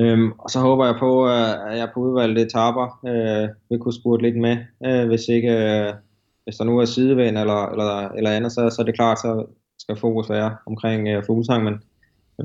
[0.00, 4.00] Øhm, og så håber jeg på, øh, at jeg på udvalgte etaper øh, vil kunne
[4.00, 4.56] spurte lidt med.
[4.86, 5.94] Øh, hvis ikke, øh,
[6.44, 9.46] hvis der nu er sidevind eller, eller, eller andet, så, så er det klart, så
[9.78, 11.64] skal fokus være omkring øh, Fuglsang.
[11.64, 11.74] Men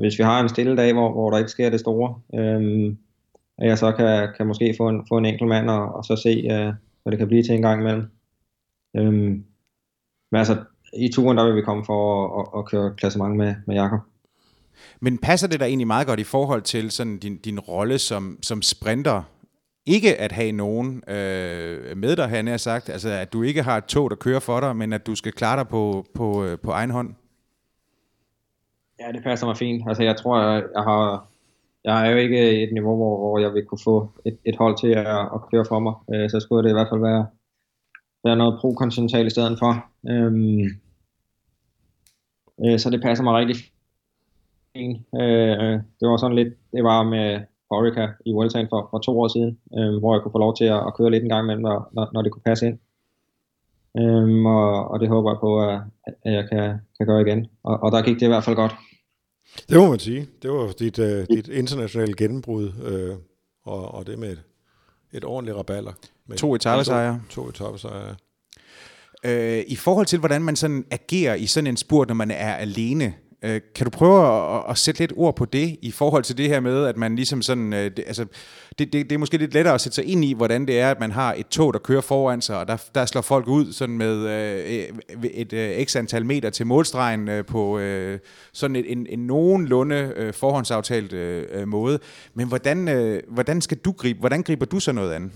[0.00, 2.94] hvis vi har en stille dag, hvor, hvor der ikke sker det store, øh,
[3.58, 6.16] at jeg så kan, kan måske få en, få en enkelt mand og, og så
[6.16, 8.06] se, øh, hvad det kan blive til en gang imellem.
[8.96, 9.12] Øh,
[10.32, 10.56] men altså,
[10.96, 12.00] i turen der vil vi komme for
[12.40, 14.00] at, at, at køre klassement med, med Jakob.
[15.00, 18.38] Men passer det der egentlig meget godt i forhold til sådan din, din rolle som,
[18.42, 19.22] som sprinter?
[19.86, 23.76] Ikke at have nogen øh, med dig, han har sagt, altså at du ikke har
[23.76, 26.58] et tog, der kører for dig, men at du skal klare dig på, på, øh,
[26.58, 27.14] på egen hånd?
[29.00, 29.88] Ja, det passer mig fint.
[29.88, 31.28] Altså jeg tror, jeg, jeg har
[31.86, 34.78] jeg er jo ikke et niveau, hvor, hvor jeg vil kunne få et, et hold
[34.78, 35.94] til at, at køre for mig.
[36.12, 37.26] Øh, så skulle det i hvert fald være,
[38.24, 39.72] være noget pro-kontinental i stedet for.
[40.10, 40.64] Øhm,
[42.64, 43.56] øh, så det passer mig rigtig
[44.76, 44.96] fint.
[45.20, 47.40] Øh, det var sådan lidt, det var med
[47.70, 50.64] Orica i Vueltaen for, for to år siden, øh, hvor jeg kunne få lov til
[50.64, 52.78] at, at køre lidt en gang imellem, når, når det kunne passe ind.
[53.98, 55.80] Øh, og, og det håber jeg på, at,
[56.24, 56.66] at jeg kan,
[56.98, 57.46] kan gøre igen.
[57.64, 58.74] Og, og der gik det i hvert fald godt.
[59.68, 60.26] Det må man sige.
[60.42, 63.16] Det var dit, uh, dit internationale gennembrud, uh,
[63.72, 64.42] og, og det med et,
[65.12, 65.92] et ordentligt raballer.
[66.26, 67.20] Med to etappesejre.
[67.30, 68.14] To, to etappesejre,
[69.24, 72.54] Øh, I forhold til, hvordan man sådan agerer i sådan en spurt, når man er
[72.54, 76.38] alene, Øh, kan du prøve at, at sætte lidt ord på det, i forhold til
[76.38, 78.26] det her med, at man ligesom sådan, øh, det, altså,
[78.78, 80.90] det, det, det er måske lidt lettere at sætte sig ind i, hvordan det er,
[80.90, 83.72] at man har et tog, der kører foran sig, og der, der slår folk ud
[83.72, 88.18] sådan med øh, et øh, x antal meter til målstregen øh, på øh,
[88.52, 91.98] sådan et, en, en nogenlunde øh, forhåndsaftalt øh, øh måde.
[92.34, 95.30] Men hvordan, øh, hvordan skal du gribe, hvordan griber du så noget andet?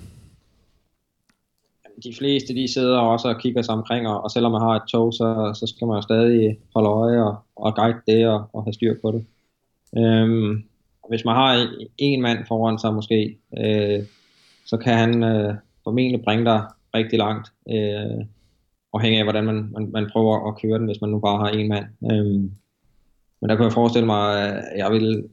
[2.05, 4.89] De fleste de sidder også og kigger sig omkring, og, og selvom man har et
[4.89, 8.65] tog, så, så skal man jo stadig holde øje og, og guide det og, og
[8.65, 9.27] have styr på det.
[9.99, 10.63] Øhm,
[11.09, 14.01] hvis man har en mand foran sig måske, øh,
[14.67, 18.25] så kan han øh, formentlig bringe dig rigtig langt, øh,
[18.95, 21.49] afhængig af hvordan man, man, man prøver at køre den, hvis man nu bare har
[21.49, 21.85] en mand.
[22.13, 22.51] Øhm,
[23.41, 25.29] men der kunne jeg forestille mig, at jeg vil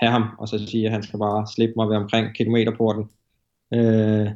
[0.00, 3.10] have ham, og så sige, at han skal bare slippe mig ved omkring kilometerporten.
[3.74, 4.30] Øh,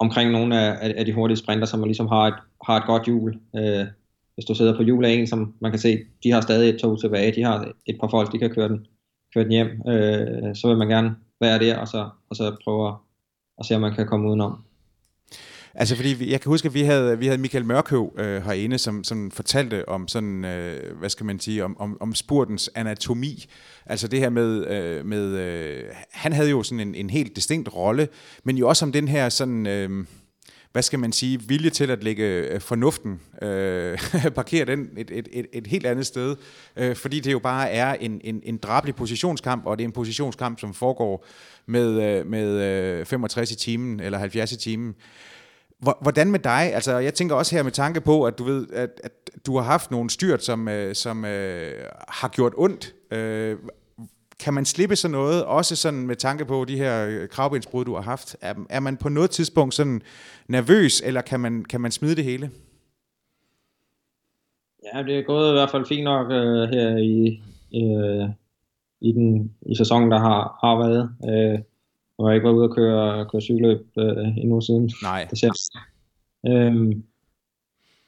[0.00, 2.34] omkring nogle af, af de hurtige sprinter, som man ligesom har et,
[2.66, 3.38] har et godt hjul.
[3.56, 3.86] Øh,
[4.34, 6.80] hvis du sidder på hjul af en, som man kan se, de har stadig et
[6.80, 8.86] tog tilbage, de har et par folk, de kan køre den,
[9.34, 12.94] køre den hjem, øh, så vil man gerne være der, og så, og så prøve
[13.58, 14.64] at se, om man kan komme udenom.
[15.76, 19.04] Altså fordi jeg kan huske, at vi havde, vi havde Michael Mørkøv øh, herinde, som,
[19.04, 23.44] som fortalte om sådan, øh, hvad skal man sige, om, om, om spurtens anatomi.
[23.86, 27.74] Altså det her med, øh, med øh, han havde jo sådan en, en helt distinkt
[27.74, 28.08] rolle,
[28.44, 29.66] men jo også om den her sådan...
[29.66, 30.04] Øh,
[30.72, 33.98] hvad skal man sige, vilje til at lægge øh, fornuften, øh,
[34.34, 36.36] parkere den et, et, et, et helt andet sted,
[36.76, 39.92] øh, fordi det jo bare er en, en, en drabelig positionskamp, og det er en
[39.92, 41.26] positionskamp, som foregår
[41.66, 42.62] med, øh, med
[43.00, 44.94] øh, 65 i timen, eller 70 i timen.
[46.00, 46.74] Hvordan med dig?
[46.74, 49.12] Altså, jeg tænker også her med tanke på, at du ved, at, at
[49.46, 51.72] du har haft nogle styrt, som, øh, som øh,
[52.08, 52.94] har gjort ondt.
[53.10, 53.56] Øh,
[54.40, 57.94] kan man slippe sådan noget, også sådan med tanke på de her øh, kravbensbrud, du
[57.94, 58.36] har haft?
[58.40, 60.02] Er, er man på noget tidspunkt sådan
[60.48, 62.50] nervøs, eller kan man, kan man smide det hele?
[64.94, 67.42] Ja, det er gået i hvert fald fint nok øh, her i,
[67.74, 68.28] øh,
[69.00, 71.10] i, den, i sæsonen, der har, har været.
[71.28, 71.58] Øh,
[72.18, 74.90] jeg har ikke været ude at køre, køre cykelløb øh, endnu siden.
[75.02, 75.26] Nej.
[75.30, 75.58] December.
[76.46, 77.04] Øhm,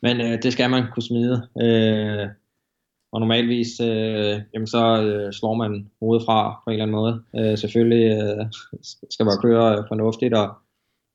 [0.02, 1.48] men øh, det skal man kunne smide.
[1.62, 2.28] Øh,
[3.12, 7.22] og normalvis, øh, jamen så øh, slår man hovedet fra på en eller anden måde.
[7.36, 8.46] Øh, selvfølgelig øh,
[9.10, 10.54] skal man køre fornuftigt, og,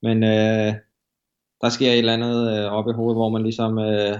[0.01, 0.73] men øh,
[1.61, 4.17] der sker et eller andet øh, op i hovedet, hvor man ligesom, øh,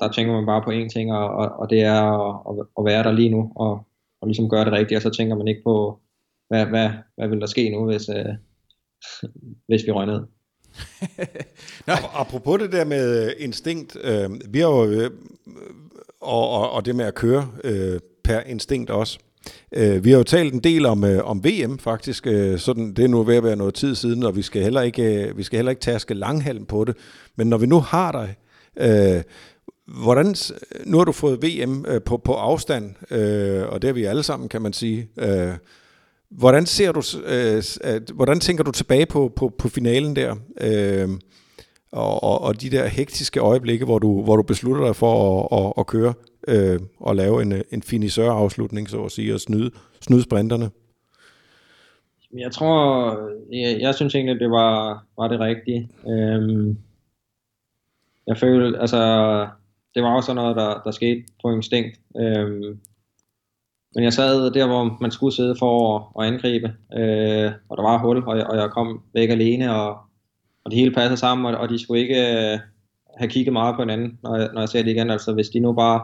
[0.00, 2.02] der tænker man bare på én ting, og, og, og det er
[2.50, 3.86] at, at være der lige nu, og,
[4.20, 6.00] og ligesom gøre det rigtigt, og så tænker man ikke på,
[6.50, 8.34] hvad, hvad, hvad vil der ske nu, hvis, øh,
[9.68, 10.20] hvis vi røg ned.
[11.86, 11.92] Nå.
[12.14, 15.10] Apropos det der med øh, instinkt, øh, vi har jo, øh,
[16.20, 19.18] og, og, og det med at køre øh, per instinkt også,
[19.72, 23.04] Øh, vi har jo talt en del om, øh, om VM faktisk, øh, sådan, det
[23.04, 25.42] er nu ved at være noget tid siden, og vi skal heller ikke, øh, vi
[25.42, 26.96] skal heller ikke taske langhalm på det.
[27.36, 28.36] Men når vi nu har dig,
[28.76, 29.22] øh,
[30.02, 30.34] hvordan,
[30.84, 34.22] nu har du fået VM øh, på, på afstand, øh, og det er vi alle
[34.22, 35.08] sammen, kan man sige.
[35.18, 35.52] Øh,
[36.30, 37.62] hvordan ser du, øh,
[38.14, 40.36] hvordan tænker du tilbage på, på, på finalen der?
[40.60, 41.08] Øh,
[41.92, 45.12] og, og, og de der hektiske øjeblikke, hvor du, hvor du beslutter dig for
[45.52, 46.14] at, at, at køre
[46.48, 50.70] øh, og lave en, øh, en finisør-afslutning, så at sige, og snyde, snyde sprinterne?
[52.38, 53.16] Jeg tror,
[53.52, 55.90] jeg, jeg synes egentlig, det var, var det rigtige.
[56.08, 56.78] Øhm,
[58.26, 58.98] jeg følte, altså,
[59.94, 62.00] det var også noget, der, der skete på instinkt.
[62.16, 62.80] Øhm,
[63.94, 67.82] men jeg sad der, hvor man skulle sidde for at, at angribe, øh, og der
[67.82, 69.90] var hul, og jeg, og jeg kom væk alene, og,
[70.64, 72.58] og det hele passede sammen, og, og de skulle ikke øh,
[73.18, 75.10] have kigget meget på hinanden, når jeg, når jeg ser det igen.
[75.10, 76.00] Altså, hvis de nu bare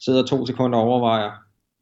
[0.00, 1.30] sidder to sekunder og overvejer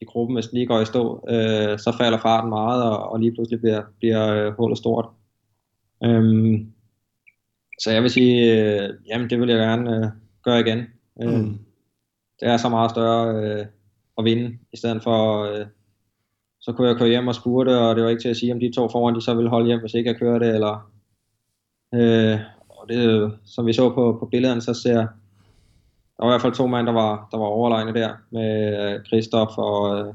[0.01, 3.21] i gruppen, hvis den lige går i stå, øh, så falder farten meget, og, og
[3.21, 5.07] lige pludselig bliver, bliver øh, hullet stort.
[6.05, 6.73] Øhm,
[7.81, 10.11] så jeg vil sige, øh, jamen det vil jeg gerne øh,
[10.43, 10.79] gøre igen.
[11.23, 11.59] Øh, mm.
[12.41, 13.67] Det er så meget større øh,
[14.19, 15.67] at vinde, i stedet for, øh,
[16.61, 18.61] så kunne jeg køre hjem og spurte, og det var ikke til at sige, om
[18.61, 20.91] de to foran, de så ville holde hjem, hvis ikke jeg kørte, eller
[21.95, 24.97] øh, og det, som vi så på, på billederne, så ser,
[26.17, 29.05] der var i hvert fald to mænd, der var, der var overlegne der, med øh,
[29.05, 30.15] Christoph og, øh,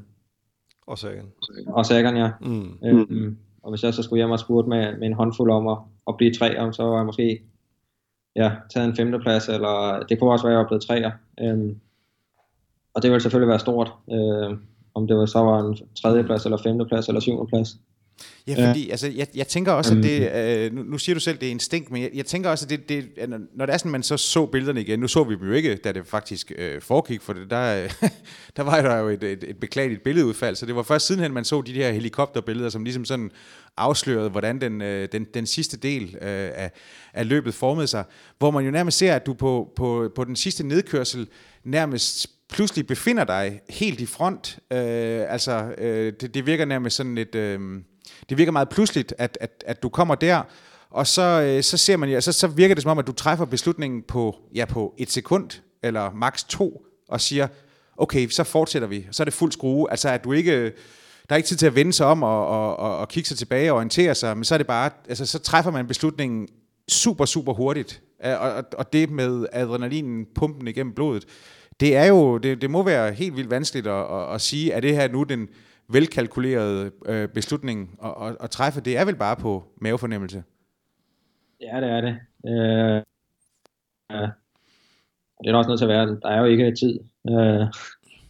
[0.88, 1.32] og Sagan.
[1.68, 2.32] Og Sagan, ja.
[2.42, 2.78] Mm.
[2.84, 5.78] Øhm, og hvis jeg så skulle hjem og spurgte med, med en håndfuld om at,
[6.08, 7.42] at blive tre, om, så var jeg måske
[8.36, 11.12] ja, taget en femteplads, eller det kunne også være, at jeg var blevet treer.
[11.40, 11.80] Øhm,
[12.94, 14.58] og det ville selvfølgelig være stort, øh,
[14.94, 17.78] om det var, så var en tredjeplads, eller femteplads, eller syvendeplads.
[18.48, 18.92] Ja, fordi ja.
[18.92, 21.52] Altså, jeg, jeg tænker også, at det, øh, nu, nu siger du selv, det er
[21.52, 24.04] instinkt, men jeg, jeg tænker også, at det, det, at når det er sådan, man
[24.04, 27.22] så så billederne igen, nu så vi dem jo ikke, da det faktisk øh, foregik,
[27.22, 27.88] for det, der,
[28.58, 31.46] der var der jo et, et, et beklageligt billedudfald, så det var først sidenhen, man
[31.46, 33.32] så de her helikopterbilleder, som ligesom sådan
[33.78, 36.72] afslørede, hvordan den, øh, den, den sidste del øh, af,
[37.14, 38.04] af løbet formede sig,
[38.38, 41.28] hvor man jo nærmest ser, at du på, på, på den sidste nedkørsel
[41.64, 44.60] nærmest pludselig befinder dig helt i front.
[44.72, 47.36] Øh, altså, øh, det, det virker nærmest sådan lidt...
[47.36, 47.82] Øh,
[48.30, 50.44] det virker meget pludseligt, at, at, at du kommer der,
[50.90, 53.12] og så, øh, så ser man ja, så, så virker det som om, at du
[53.12, 55.50] træffer beslutningen på, ja, på et sekund,
[55.84, 57.48] eller maks to, og siger,
[57.98, 59.92] okay, så fortsætter vi, så er det fuld skrue.
[59.92, 60.72] Altså, at du ikke, øh,
[61.30, 63.38] der er ikke tid til at vende sig om og, og, og, og kigge sig
[63.38, 66.48] tilbage og orientere sig, men så er det bare, altså, så træffer man beslutningen
[66.90, 68.02] super, super hurtigt.
[68.24, 71.26] Og, og, og det med adrenalinen pumpen igennem blodet,
[71.80, 74.84] det er jo, det, det må være helt vildt vanskeligt at, at, at sige, at
[74.84, 75.48] det her nu den,
[75.94, 78.82] velkalkulerede øh, beslutning at, at, at træffe.
[78.82, 80.44] Det er vel bare på mavefornemmelse?
[81.62, 82.20] Ja, det er det.
[82.48, 83.02] Øh,
[84.12, 84.30] øh,
[85.44, 86.08] det er også nødt til at være.
[86.08, 87.00] Der er jo ikke tid
[87.30, 87.68] øh,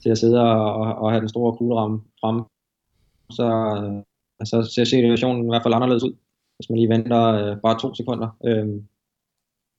[0.02, 2.42] til at sidde og, og, og have den store kugleramme frem.
[3.30, 3.48] Så,
[3.78, 4.04] øh,
[4.48, 6.16] så ser situationen i hvert fald anderledes ud,
[6.56, 8.38] hvis man lige venter øh, bare to sekunder.
[8.46, 8.68] Øh,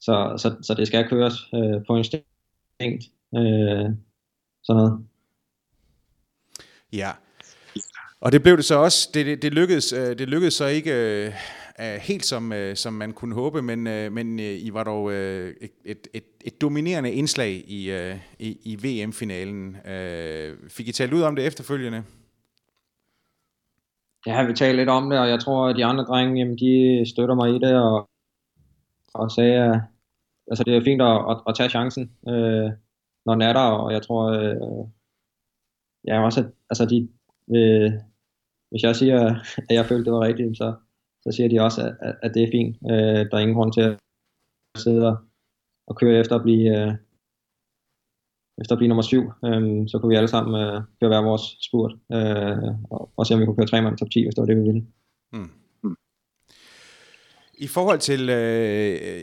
[0.00, 3.04] så, så, så det skal køres øh, på instinkt.
[3.36, 3.90] Øh,
[4.62, 5.06] sådan noget.
[6.92, 7.10] Ja,
[8.22, 9.10] og det blev det så også.
[9.14, 11.32] Det, det, det, lykkedes, øh, det lykkedes så ikke øh,
[11.80, 13.82] øh, helt som, som man kunne håbe, men,
[14.14, 17.90] men I var dog et, et, et, et dominerende indslag i,
[18.38, 19.76] i, i VM-finalen.
[20.68, 22.04] Fik I talt ud om det efterfølgende?
[24.26, 27.04] Ja, vi talte lidt om det, og jeg tror, at de andre drenge, jamen, de
[27.10, 28.08] støtter mig i det, og,
[29.14, 29.80] og sagde, at
[30.50, 32.70] altså, det er fint at, at, at tage chancen, øh,
[33.26, 34.86] når den er der, og jeg tror, øh,
[36.06, 37.08] ja, også, at, altså, de,
[37.56, 37.92] øh,
[38.72, 39.18] hvis jeg siger,
[39.68, 40.74] at jeg følte, det var rigtigt, så,
[41.22, 42.76] så siger de også, at, at det er fint.
[42.90, 43.98] Øh, der er ingen grund til at
[44.76, 45.16] sidde
[45.86, 46.92] og køre efter at blive, øh,
[48.60, 49.24] efter at blive nummer syv.
[49.44, 53.34] Øh, så kunne vi alle sammen øh, køre hver vores spurt, øh, og, og se
[53.34, 54.86] om vi kunne køre tre mand top 10, hvis det var det, vi ville.
[55.32, 55.50] Mm.
[57.54, 59.22] I forhold til, øh,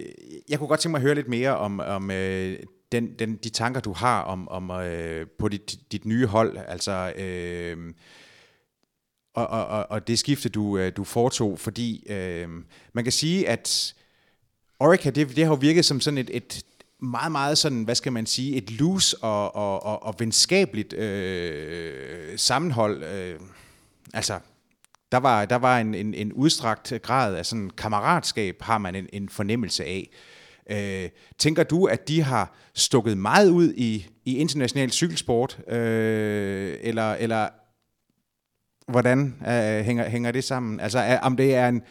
[0.50, 2.60] jeg kunne godt tænke mig at høre lidt mere om, om øh,
[2.92, 6.58] den, den, de tanker, du har om, om øh, på dit, dit nye hold.
[6.68, 7.78] Altså, øh,
[9.48, 12.48] og, og, og det skifte, du, øh, du foretog, fordi øh,
[12.94, 13.96] man kan sige, at
[14.80, 16.66] Orica, det, det har jo virket som sådan et, et
[17.00, 22.38] meget, meget sådan, hvad skal man sige, et loose og, og, og, og venskabeligt øh,
[22.38, 23.04] sammenhold.
[23.04, 23.40] Øh,
[24.14, 24.40] altså,
[25.12, 29.08] der var, der var en, en, en udstrakt grad af sådan kammeratskab, har man en,
[29.14, 30.10] en fornemmelse af.
[30.72, 37.14] Øh, tænker du, at de har stukket meget ud i, i international cykelsport, øh, eller,
[37.14, 37.48] eller
[38.92, 40.80] hvordan øh, hænger, hænger det sammen?
[40.80, 41.82] Altså, er, om det er, en,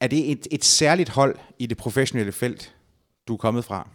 [0.00, 2.76] er det et, et særligt hold i det professionelle felt,
[3.28, 3.88] du er kommet fra?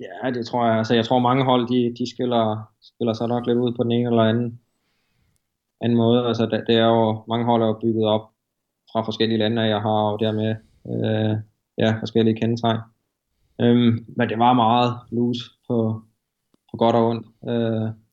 [0.00, 0.78] Ja, det tror jeg.
[0.78, 3.92] Altså, jeg tror, mange hold, de, de skiller, skiller sig nok lidt ud på den
[3.92, 4.60] ene eller anden,
[5.80, 6.26] anden måde.
[6.26, 8.30] Altså, det, det er jo, mange hold er jo bygget op
[8.92, 10.56] fra forskellige lande, og jeg har jo dermed
[10.86, 11.36] øh,
[11.78, 12.80] ja, forskellige kendetegn.
[13.60, 16.02] Øhm, men det var meget loose på,
[16.70, 17.26] på godt og ondt.
[17.48, 18.03] Øh,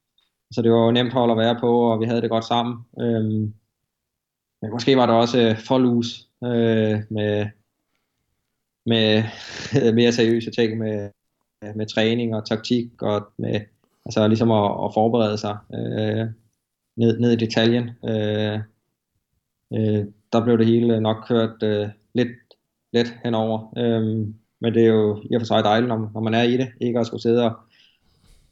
[0.51, 2.77] så det var jo nemt hold at være på, og vi havde det godt sammen.
[2.99, 3.53] Øhm,
[4.61, 7.47] men måske var det også øh, for loose øh, med,
[8.85, 9.23] med
[9.99, 11.09] mere seriøse ting med,
[11.75, 13.61] med træning og taktik og med
[14.05, 16.27] altså ligesom at, at forberede sig øh,
[16.95, 17.89] ned, ned i detaljen.
[18.09, 18.59] Øh,
[19.73, 22.29] øh, der blev det hele nok kørt øh, lidt
[22.93, 23.73] let henover.
[23.77, 24.27] Øh,
[24.61, 26.71] men det er jo i og for sig dejligt, når, når man er i det,
[26.81, 27.55] ikke at skulle sidde og,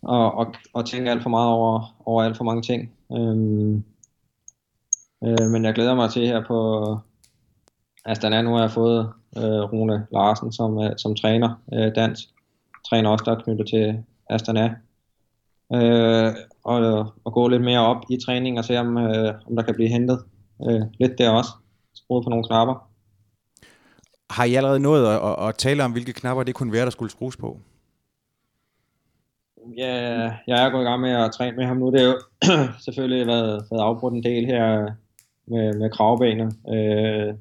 [0.01, 2.91] og, og, og tænke alt for meget over, over alt for mange ting.
[3.11, 3.83] Øhm,
[5.23, 6.97] øh, men jeg glæder mig til her på
[8.05, 12.23] Astana, nu har jeg fået øh, Rune Larsen som, øh, som træner, øh, dansk
[12.89, 14.75] træner også, der er knyttet til Astana.
[15.73, 16.33] Øh,
[16.63, 19.75] og, og gå lidt mere op i træning og se, om, øh, om der kan
[19.75, 20.23] blive hentet
[20.69, 21.49] øh, lidt der også.
[21.93, 22.89] Skruet på nogle knapper.
[24.29, 26.89] Har I allerede nået at, at, at tale om, hvilke knapper det kunne være, der
[26.89, 27.59] skulle skrues på?
[29.77, 31.91] Ja, jeg er gået i gang med at træne med ham nu.
[31.91, 32.19] Det er jo
[32.85, 34.91] selvfølgelig været, været afbrudt en del her
[35.47, 36.51] med, med kravbaner.
[36.73, 37.35] Øh,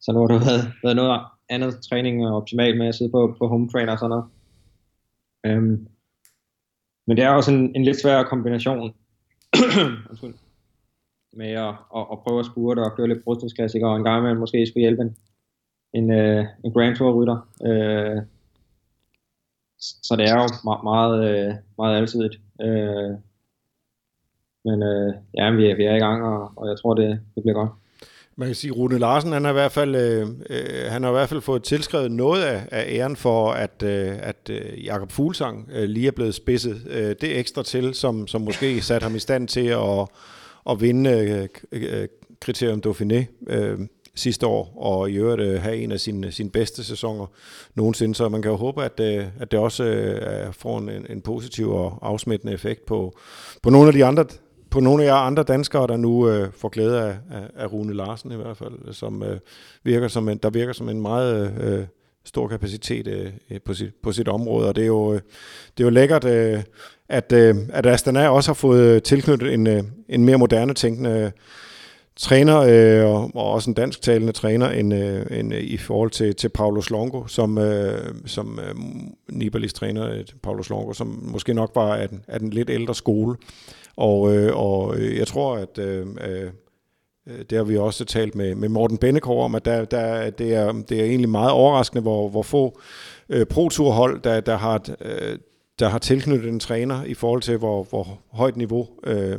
[0.00, 3.48] så nu har det været, været noget andet træning optimalt med at sidde på, på
[3.48, 4.24] home trainer og sådan noget.
[5.46, 5.88] Øhm,
[7.06, 8.94] men det er også en, en lidt svær kombination
[11.32, 14.34] med at, at, at prøve at spurte og køre lidt brystningsklassikere og en gang med
[14.34, 15.16] måske skulle hjælpe en,
[15.94, 17.48] en, øh, en Grand Tour rytter.
[17.66, 18.22] Øh,
[19.80, 22.40] så det er jo meget, meget, meget alsidigt.
[22.60, 23.10] Øh,
[24.64, 27.42] men øh, ja, vi er, vi er i gang, og, og jeg tror, det, det
[27.42, 27.70] bliver godt.
[28.36, 31.12] Man kan sige, Rune Larsen, han har i hvert fald, øh, øh han har i
[31.12, 35.70] hvert fald fået tilskrevet noget af, af æren for, at, øh, at øh, Jakob Fuglsang
[35.72, 39.18] øh, lige er blevet spidset øh, det ekstra til, som, som måske satte ham i
[39.18, 40.08] stand til at,
[40.70, 42.08] at vinde øh, øh,
[42.40, 43.78] kriterium Dauphiné øh,
[44.14, 47.26] sidste år, og i øvrigt øh, have en af sine, sine bedste sæsoner
[47.74, 48.14] nogensinde.
[48.14, 51.70] Så man kan jo håbe, at, øh, at det også øh, får en, en positiv
[51.70, 53.18] og afsmittende effekt på,
[53.62, 54.24] på nogle af de andre
[54.70, 57.94] på nogle af jer andre danskere, der nu øh, får glæde af, af, af Rune
[57.94, 59.38] Larsen i hvert fald, som øh,
[59.84, 61.84] virker som en, der virker som en meget øh,
[62.24, 63.06] stor kapacitet
[63.50, 65.20] øh, på, sit, på sit område, og det er jo, øh,
[65.78, 66.62] det er jo lækkert, øh,
[67.08, 71.32] at, øh, at Astana også har fået øh, tilknyttet en, øh, en mere moderne tænkende
[72.20, 76.48] træner, øh, og, også en dansktalende træner, end, øh, end, øh, i forhold til, til
[76.48, 78.74] Paulos Longo, som, øh, som øh,
[79.28, 82.94] Nibalis træner, øh, Paulos Longo, som måske nok var af den, af den lidt ældre
[82.94, 83.36] skole.
[83.96, 86.50] Og, øh, og øh, jeg tror, at øh, øh,
[87.50, 90.72] det har vi også talt med, med Morten Bennekov om, at der, der, det, er,
[90.72, 92.80] det er egentlig meget overraskende, hvor, hvor få
[93.28, 95.38] øh, pro-turhold, der, der, har, øh,
[95.78, 99.38] der har tilknyttet en træner i forhold til, hvor, hvor højt niveau øh,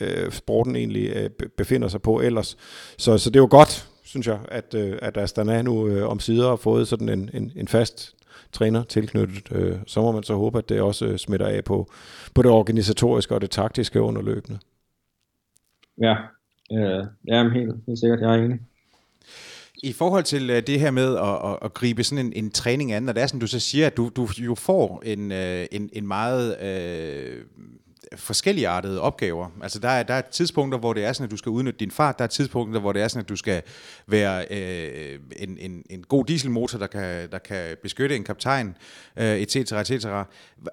[0.00, 2.56] øh, sporten egentlig øh, befinder sig på ellers.
[2.98, 6.20] Så, så det er jo godt, synes jeg, at, øh, at Astana nu øh, om
[6.20, 8.14] sider har fået sådan en, en, en fast
[8.52, 9.52] træner tilknyttet.
[9.52, 11.90] Øh, så må man så håbe, at det også øh, smitter af på,
[12.34, 14.58] på det organisatoriske og det taktiske underløbende.
[16.00, 16.14] Ja,
[16.72, 18.58] øh, ja helt, helt sikkert, jeg er enig.
[19.82, 22.92] I forhold til øh, det her med at, at, at gribe sådan en, en træning
[22.92, 25.66] an, og det er sådan, du så siger, at du, du jo får en, øh,
[25.72, 27.44] en, en meget øh,
[28.16, 29.48] forskelligartede opgaver.
[29.62, 31.90] Altså der er, der er tidspunkter, hvor det er sådan, at du skal udnytte din
[31.90, 32.18] fart.
[32.18, 33.62] Der er tidspunkter, hvor det er sådan, at du skal
[34.06, 38.76] være øh, en, en, en god dieselmotor, der kan, der kan beskytte en kaptajn,
[39.16, 40.24] øh, et cetera.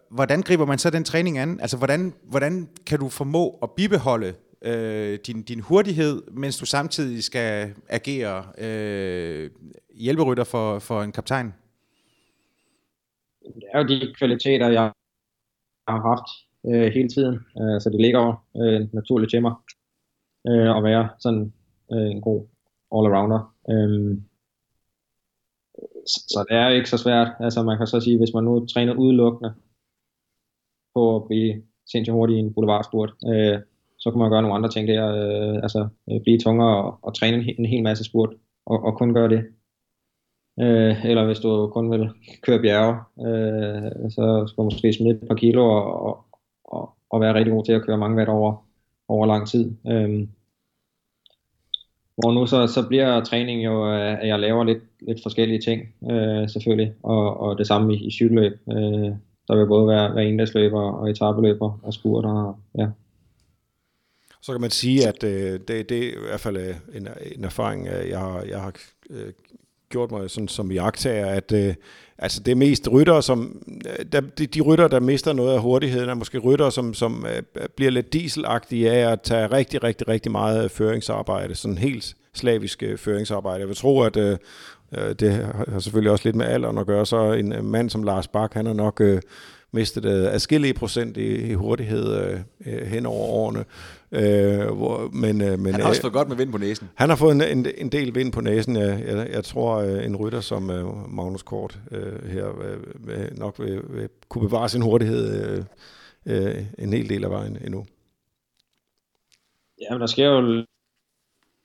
[0.09, 1.59] Hvordan griber man så den træning an?
[1.59, 7.23] Altså hvordan, hvordan kan du formå at bibeholde øh, din, din hurtighed, mens du samtidig
[7.23, 9.49] skal agere øh,
[9.95, 11.53] hjælperytter for, for en kaptajn?
[13.41, 14.91] Det er jo de kvaliteter, jeg
[15.87, 16.29] har haft
[16.67, 17.35] øh, hele tiden.
[17.35, 19.53] Øh, så det ligger øh, naturligt til mig
[20.47, 21.53] øh, at være sådan
[21.93, 22.41] øh, en god
[22.95, 23.41] all-arounder.
[23.71, 24.17] Øh,
[26.11, 27.27] så, så det er ikke så svært.
[27.39, 29.53] Altså man kan så sige, hvis man nu træner udelukkende
[30.95, 33.59] på at blive sindssygt hurtig i en boulevardspurt, øh,
[33.99, 37.15] så kan man gøre nogle andre ting der, øh, altså øh, blive tungere og, og
[37.15, 38.33] træne en, en hel masse spurt,
[38.65, 39.45] og, og kun gøre det.
[40.59, 42.09] Øh, eller hvis du kun vil
[42.41, 42.95] køre bjerge,
[43.27, 46.24] øh, så skal du måske smide et par kilo og, og,
[47.09, 48.65] og være rigtig god til at køre mange watt over,
[49.07, 49.71] over lang tid.
[49.87, 50.29] Øhm,
[52.15, 55.81] hvor nu så, så bliver træningen jo, øh, at jeg laver lidt, lidt forskellige ting,
[56.11, 58.53] øh, selvfølgelig, og, og det samme i, i cykelløb.
[58.71, 59.11] Øh,
[59.47, 62.87] der vil både være, være endagsløber og etabeløber og spurter, og, ja.
[64.41, 67.43] Så kan man sige, at øh, det, det er i hvert fald øh, en, en
[67.43, 68.73] erfaring, øh, jeg har, jeg har
[69.09, 69.31] øh,
[69.95, 71.73] gjort mig sådan, som jagttager, at øh,
[72.17, 73.61] altså det er mest rytter, som,
[73.99, 77.25] øh, der, de, de rytter, der mister noget af hurtigheden, er måske rytter, som, som
[77.35, 82.83] øh, bliver lidt dieselagtige af at tage rigtig, rigtig, rigtig meget føringsarbejde, sådan helt slavisk
[82.83, 83.59] øh, føringsarbejde.
[83.59, 84.37] Jeg vil tro, at øh,
[84.97, 85.33] øh det
[85.67, 88.53] har selvfølgelig også lidt med alderen at gøre, så en øh, mand som Lars Bak,
[88.53, 89.01] han har nok...
[89.01, 89.21] Øh,
[89.75, 93.65] mistet øh, adskillige procent i, i hurtighed øh, hen over årene.
[94.15, 96.89] Øh, hvor, men, øh, men, han har også fået godt med vind på næsen.
[96.95, 98.97] Han har fået en, en, en del vind på næsen, ja.
[98.97, 102.61] Jeg, jeg tror, øh, en rytter som øh, Magnus Kort øh, her
[103.07, 105.63] øh, nok vil, vil kunne bevare sin hurtighed øh,
[106.25, 107.85] øh, en hel del af vejen endnu.
[109.81, 110.41] Ja, men der sker jo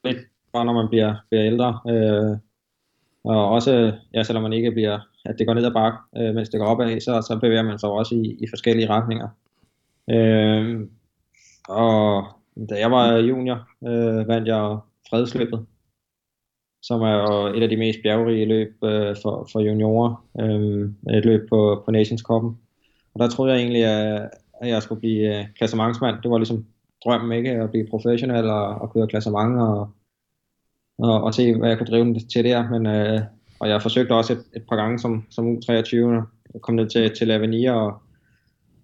[0.05, 0.19] lidt
[0.53, 1.81] bare, når man bliver, bliver ældre.
[1.89, 2.37] Øh,
[3.25, 6.49] og også, ja, selvom man ikke bliver at det går ned ad bakke, øh, mens
[6.49, 9.29] det går opad, så, så bevæger man sig også i, i forskellige retninger.
[10.11, 10.81] Øh,
[11.69, 12.25] og
[12.71, 14.79] da jeg var junior, øh, vandt jeg
[15.11, 15.67] fredsløbet,
[16.83, 20.25] som er et af de mest bjergrige løb øh, for, for juniorer.
[20.41, 22.55] Øh, et løb på, på Nations Cup'en.
[23.15, 24.31] Og der troede jeg egentlig, at,
[24.61, 26.17] at jeg skulle blive øh, klassementsmand.
[26.23, 26.67] Det var ligesom
[27.05, 27.51] drømmen, ikke?
[27.51, 29.91] At blive professionel og, og køre klassement og,
[30.99, 32.71] og, og se, hvad jeg kunne drive den til der.
[32.71, 33.21] Men øh,
[33.61, 35.97] og jeg forsøgte også et, et par gange som, som U23
[36.55, 38.03] at komme ned til, til Lavenia og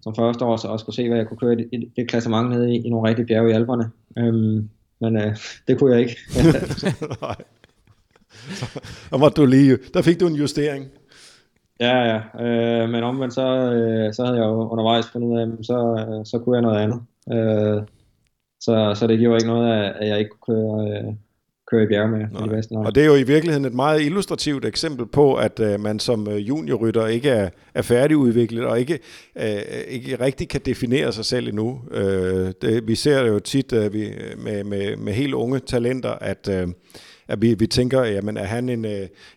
[0.07, 2.49] som første år så også kunne se, hvad jeg kunne køre i det, det klassement
[2.49, 3.91] ned i, i nogle rigtige bjerge i Alperne.
[4.17, 4.69] Øhm,
[5.01, 5.37] men øh,
[5.67, 6.17] det kunne jeg ikke.
[7.21, 7.35] Nej.
[9.11, 10.85] Og var du lige, der fik du en justering.
[11.79, 12.43] Ja, ja.
[12.45, 16.25] Øh, men omvendt så, øh, så havde jeg jo undervejs fundet ud af, så, øh,
[16.25, 17.01] så kunne jeg noget andet.
[17.33, 17.83] Øh,
[18.59, 21.13] så, så det gjorde ikke noget, at jeg ikke kunne køre, øh,
[21.71, 22.77] køre i bjerge med i Vesten.
[22.77, 26.27] Og det er jo i virkeligheden et meget illustrativt eksempel på, at uh, man som
[26.27, 28.99] uh, juniorrytter ikke er, er færdigudviklet og ikke,
[29.35, 29.43] uh,
[29.87, 31.79] ikke rigtig kan definere sig selv endnu.
[31.91, 31.99] Uh,
[32.61, 36.49] det, vi ser det jo tit uh, vi, med, med, med helt unge talenter, at
[36.63, 36.71] uh,
[37.27, 38.85] at vi, vi tænker, jamen er han en,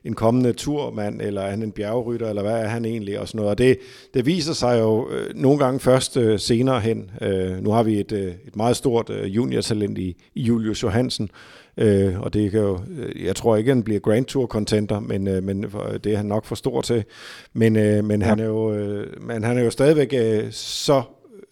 [0.05, 3.39] en kommende turmand, eller er han en bjergrytter, eller hvad er han egentlig, og sådan
[3.39, 3.51] noget.
[3.51, 3.79] Og det,
[4.15, 7.11] det viser sig jo øh, nogle gange først øh, senere hen.
[7.23, 11.31] Øh, nu har vi et, øh, et meget stort øh, juniortalent i, i Julius Johansen,
[11.77, 15.29] Øh, og det kan jo, øh, jeg tror ikke, han bliver Grand Tour contender, men,
[15.29, 15.63] øh, men
[16.05, 17.05] det er han nok for stor til.
[17.53, 18.27] Men, øh, men, ja.
[18.27, 21.03] han, er jo, øh, men han er jo stadigvæk øh, så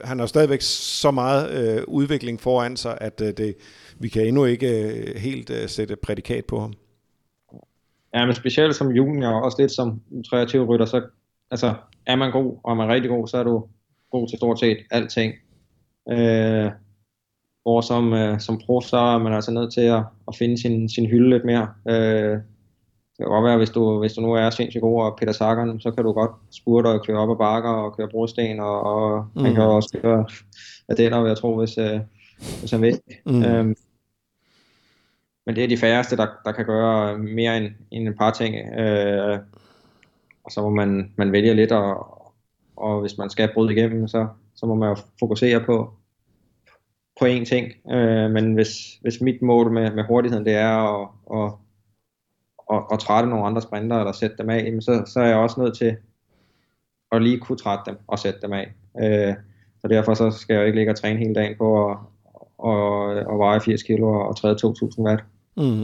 [0.01, 3.55] han har stadigvæk så meget øh, udvikling foran sig, at øh, det,
[3.99, 6.73] vi kan endnu ikke øh, helt øh, sætte prædikat på ham.
[8.15, 10.01] Ja, men specielt som junior, og også lidt som
[10.35, 11.03] 23-rytter, så
[11.51, 11.75] altså,
[12.07, 13.67] er man god, og er man rigtig god, så er du
[14.11, 15.35] god til stort set alting.
[16.11, 16.71] Øh,
[17.69, 20.89] hvor som, øh, som prof, så er man altså nødt til at, at finde sin,
[20.89, 21.69] sin hylde lidt mere.
[21.89, 22.37] Øh,
[23.13, 25.81] det kan godt være, hvis du, hvis du nu er sindssygt god og Peter Sagan,
[25.81, 29.27] så kan du godt spurte og køre op ad bakker og køre brosten, og, og
[29.35, 29.45] mm.
[29.45, 30.27] han kan også køre
[30.89, 32.01] Adeller, vil jeg tro, hvis, øh,
[32.61, 33.01] hvis han vil.
[33.27, 33.45] Mm.
[33.45, 33.77] Øhm,
[35.47, 38.79] men det er de færreste, der, der kan gøre mere end, end et par ting.
[38.79, 39.39] Øh,
[40.45, 42.07] og så må man, man vælge lidt, og,
[42.77, 45.98] og hvis man skal bryde igennem, så, så må man jo fokusere på,
[47.19, 47.73] på én ting.
[47.91, 51.53] Øh, men hvis, hvis mit mål med, med hurtigheden det er at, at,
[52.73, 55.61] at, at trætte nogle andre sprinter eller sætte dem af, så, så er jeg også
[55.61, 55.97] nødt til
[57.13, 58.75] at lige kunne trætte dem og sætte dem af.
[59.03, 59.35] Øh,
[59.81, 61.97] så derfor så skal jeg jo ikke ligge og træne hele dagen på at,
[62.67, 65.25] at, at veje 80 kilo og træde 2.000 watt.
[65.57, 65.83] Mm.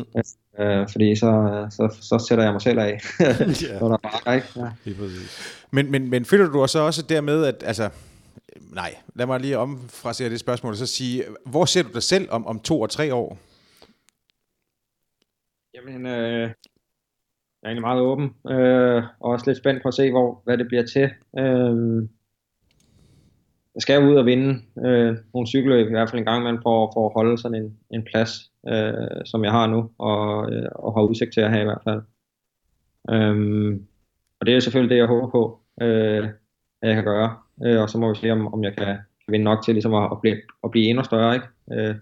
[0.59, 3.01] Øh, fordi så, så, så sætter jeg mig selv af.
[3.21, 3.55] yeah.
[3.55, 4.49] så der bare, ikke?
[4.57, 4.93] Ja.
[5.71, 7.89] Men, men, men føler du så også dermed, at altså,
[8.57, 12.03] Øh, nej, lad mig lige omfrasere det spørgsmål og så sige, hvor ser du dig
[12.03, 13.39] selv om, om to og tre år?
[15.75, 16.41] Jamen, øh,
[17.63, 20.59] jeg er egentlig meget åben, øh, og også lidt spændt på at se, hvor, hvad
[20.59, 21.11] det bliver til.
[21.39, 22.09] Øh,
[23.75, 26.91] jeg skal ud og vinde øh, nogle cykelløb, i hvert fald en gang imellem, for,
[26.95, 30.95] for at holde sådan en, en plads, øh, som jeg har nu, og, øh, og
[30.95, 32.03] har udsigt til at have i hvert fald.
[33.11, 33.81] Øh,
[34.41, 36.25] og det er selvfølgelig det, jeg håber på, øh,
[36.83, 38.97] at jeg kan gøre øh, og så må vi se, om, om jeg kan,
[39.29, 41.35] vinde nok til ligesom at, at, blive, at blive endnu større.
[41.35, 41.47] Ikke?
[41.73, 41.95] Øh,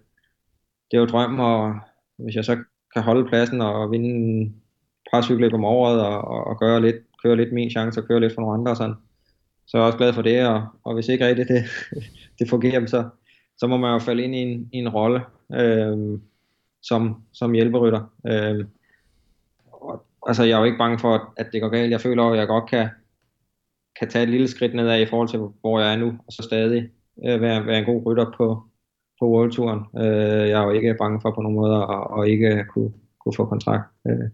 [0.90, 1.74] det er jo drømmen, og
[2.16, 2.57] hvis jeg så
[2.94, 4.53] kan holde pladsen og vinde et
[5.12, 8.20] par cykler om året og, og, og gøre lidt, køre lidt min chance og køre
[8.20, 8.94] lidt for nogle andre og sådan,
[9.66, 11.64] så er jeg også glad for det, og, og hvis ikke rigtigt det,
[12.38, 13.09] det fungerer, så,
[13.57, 15.20] så må man jo falde ind i en, i en rolle
[15.55, 16.18] øh,
[16.82, 18.12] som, som hjælperytter.
[18.26, 18.64] Øh,
[19.72, 21.90] og, altså jeg er jo ikke bange for, at det går galt.
[21.90, 22.88] Jeg føler at jeg godt kan,
[23.99, 26.43] kan tage et lille skridt nedad i forhold til, hvor jeg er nu, og så
[26.43, 26.88] stadig
[27.26, 28.62] øh, være, være en god rytter på,
[29.20, 29.80] på World Touren.
[29.99, 32.93] Øh, jeg er jo ikke bange for på nogen måde at, at ikke kunne,
[33.24, 33.84] kunne få kontrakt.
[34.07, 34.28] Øh,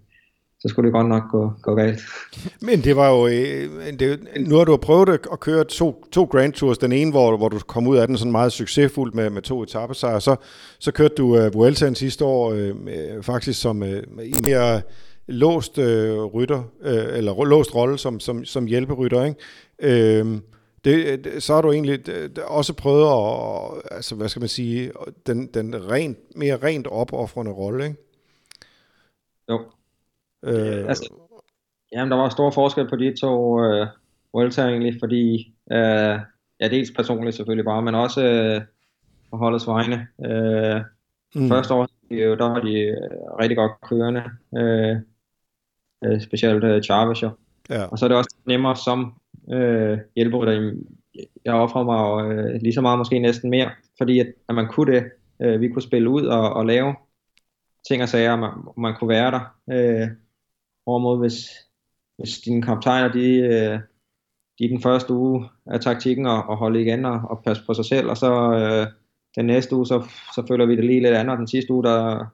[0.61, 2.01] så skulle det godt nok gå, gå galt.
[2.61, 6.53] Men det var jo, øh, det, nu har du prøvet at køre to, to Grand
[6.53, 9.43] Tours, den ene, hvor, hvor du kom ud af den sådan meget succesfuldt med, med
[9.43, 10.37] to etappesejre, så,
[10.79, 14.03] så kørte du uh, Vueltaen sidste år øh, faktisk som øh,
[14.45, 14.81] mere
[15.29, 15.85] låst uh,
[16.35, 20.22] rytter, uh, eller låst rolle som, som, som hjælperytter, ikke?
[20.22, 20.39] Uh,
[20.85, 24.93] det, det, så har du egentlig det, også prøvet at, altså hvad skal man sige,
[25.26, 27.97] den, den rent, mere rent opoffrende rolle, ikke?
[29.51, 29.61] Jo.
[30.45, 31.14] Øh, altså,
[31.93, 33.87] jamen, der var stor forskel på de to øh,
[34.33, 36.18] Vuelta egentlig, fordi, øh,
[36.61, 38.61] ja, dels personligt selvfølgelig bare, men også øh,
[39.31, 40.07] på holdets vegne.
[40.24, 40.81] Øh,
[41.35, 41.49] mm.
[41.49, 42.97] Første år, der var de øh,
[43.41, 44.22] rigtig godt kørende,
[44.57, 44.97] øh,
[46.05, 47.31] øh, specielt øh, Chavez jo.
[47.71, 47.85] Ja.
[47.85, 49.15] Og så er det også nemmere som
[49.53, 50.73] øh, hjælperytter.
[51.45, 54.93] Jeg offrede mig øh, lige så meget, måske næsten mere, fordi at, at man kunne
[54.93, 55.05] det.
[55.43, 56.95] Øh, vi kunne spille ud og, og lave
[57.89, 59.41] ting og sager, man, man kunne være der.
[59.73, 60.09] Øh,
[60.85, 61.49] Hvorimod hvis,
[62.19, 63.79] hvis dine kaptajner, de, øh,
[64.59, 67.75] de er den første uge af taktikken og, og holde igen og, og passe på
[67.75, 68.87] sig selv, og så øh,
[69.37, 71.83] den næste uge, så, så føler vi det lige lidt andet, og den sidste uge,
[71.83, 72.27] der,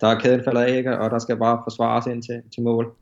[0.00, 0.98] der er kæden faldet af, ikke?
[0.98, 2.94] og der skal bare forsvares ind til, til mål.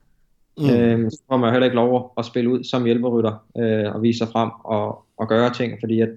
[0.59, 0.71] Mm.
[0.71, 4.19] Øh, så får man heller ikke lov at spille ud som hjælperytter øh, og vise
[4.19, 6.09] sig frem og, og gøre ting, fordi at,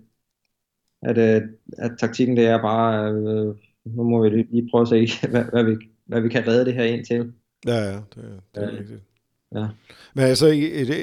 [1.01, 1.41] at, øh,
[1.77, 5.63] at taktikken det er bare, øh, nu må vi lige prøve at se, hvad, hvad,
[5.63, 5.75] vi,
[6.05, 7.33] hvad vi kan redde det her ind til.
[7.67, 9.01] Ja, ja, det, det er rigtigt.
[9.55, 9.67] Ja.
[10.13, 10.45] Men altså,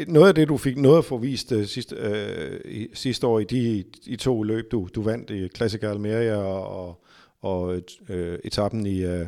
[0.08, 3.40] noget af det, du fik noget at få vist uh, sidste, uh, i, sidste år
[3.40, 7.00] i de i to løb, du, du vandt i Classic Almeria og,
[7.42, 9.26] og øh, etappen i, øh,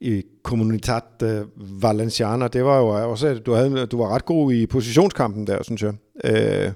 [0.00, 1.42] i Comunitat øh,
[1.82, 5.62] Valenciana, det var jo også, at du, havde, du var ret god i positionskampen der,
[5.62, 5.94] synes jeg.
[6.24, 6.72] Øh,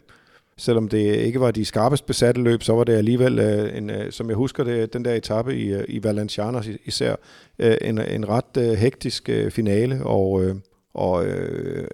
[0.56, 4.12] selvom det ikke var de skarpest besatte løb, så var det alligevel, øh, en, øh,
[4.12, 7.16] som jeg husker det, den der etape i, øh, i Valenciana især,
[7.58, 10.56] øh, en, en ret øh, hektisk øh, finale, og, øh,
[10.94, 11.88] og øh,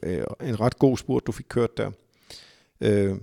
[0.47, 1.91] en ret god spurt, du fik kørt der.
[2.81, 3.15] Øh,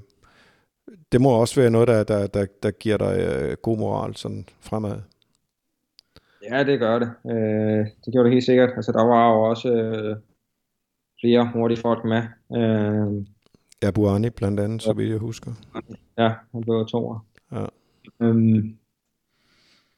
[1.12, 4.46] det må også være noget, der, der, der, der giver dig øh, god moral sådan
[4.60, 5.02] fremad.
[6.50, 7.12] Ja, det gør det.
[7.32, 8.70] Øh, det gjorde det helt sikkert.
[8.76, 10.18] Altså, der var jo også øh,
[11.22, 12.22] flere hurtige folk med.
[12.58, 13.26] Øh,
[13.84, 15.52] Ja, Buani blandt andet, så vidt jeg husker.
[16.18, 17.26] Ja, han blev toer.
[17.52, 17.66] Ja.
[18.22, 18.78] Øhm,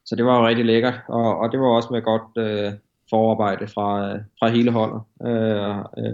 [0.06, 2.74] så det var jo rigtig lækkert, og, og det var også med godt øh,
[3.10, 6.14] forarbejde fra, fra hele holdet øh, øh,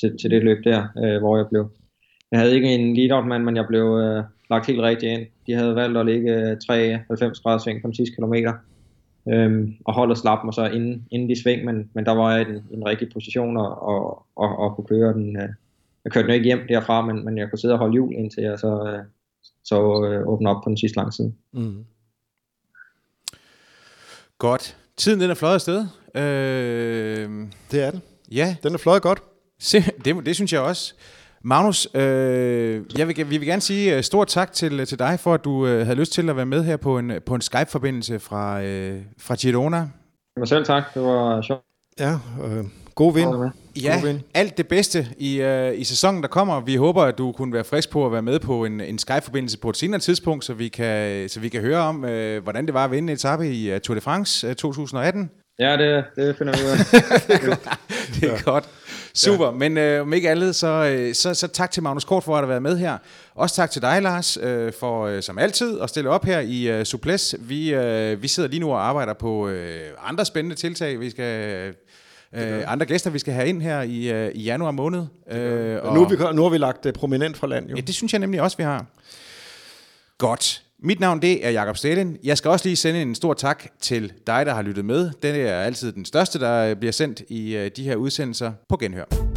[0.00, 1.70] til, til det løb der, øh, hvor jeg blev.
[2.30, 5.26] Jeg havde ikke en lead mand, men jeg blev øh, lagt helt rigtigt ind.
[5.46, 8.52] De havde valgt at ligge 3,90 grader sving på sidste kilometer,
[9.28, 12.48] øhm, og holdet slap mig så inden, inden de sving, men, men der var jeg
[12.48, 15.48] i en, en rigtig position og, og, og, og kunne køre den, øh,
[16.04, 18.42] jeg kørte den ikke hjem derfra, men, men jeg kunne sidde og holde jul indtil
[18.42, 19.04] jeg så, øh,
[19.64, 21.32] så øh, åbne op på den sidste lang side.
[21.52, 21.84] Mm.
[24.38, 24.76] Godt.
[24.96, 25.86] Tiden den er fløjet afsted.
[26.14, 28.02] Øh, det er den.
[28.32, 28.56] Ja.
[28.62, 29.22] Den er fløjet godt.
[29.58, 30.94] Se, det, det synes jeg også.
[31.44, 35.34] Magnus, øh, jeg vil, vi vil gerne sige øh, stort tak til, til dig, for
[35.34, 38.18] at du øh, havde lyst til at være med her på en, på en Skype-forbindelse
[38.18, 39.88] fra, øh, fra Girona.
[40.44, 41.62] Selv tak, det var sjovt.
[41.98, 42.12] Ja,
[42.44, 42.64] øh,
[42.94, 43.52] God vind.
[43.82, 44.20] Ja, God vind.
[44.34, 46.60] alt det bedste i, uh, i sæsonen, der kommer.
[46.60, 49.58] Vi håber, at du kunne være frisk på at være med på en, en Skype-forbindelse
[49.58, 52.74] på et senere tidspunkt, så vi kan, så vi kan høre om, uh, hvordan det
[52.74, 55.30] var at vinde etape i uh, Tour de France uh, 2018.
[55.58, 56.78] Ja, det, det finder vi ud af.
[58.20, 58.68] det er godt.
[59.14, 59.50] Super, ja.
[59.50, 62.40] men øh, om ikke andet, så, øh, så, så tak til Magnus Kort for at
[62.40, 62.98] have været med her.
[63.34, 66.68] Også tak til dig, Lars, øh, for øh, som altid at stille op her i
[66.68, 67.34] øh, Suples.
[67.38, 71.00] Vi, øh, vi sidder lige nu og arbejder på øh, andre spændende tiltag.
[71.00, 71.74] Vi skal
[72.34, 75.06] øh, andre gæster, vi skal have ind her i, øh, i januar måned.
[75.30, 77.76] Øh, og nu, har vi, nu har vi lagt det prominent fra land, jo.
[77.76, 78.86] Ja, det synes jeg nemlig også, vi har.
[80.18, 80.62] Godt.
[80.82, 82.16] Mit navn det er Jakob Stalin.
[82.24, 85.10] Jeg skal også lige sende en stor tak til dig, der har lyttet med.
[85.22, 89.29] Den er altid den største, der bliver sendt i øh, de her udsendelser på genhør.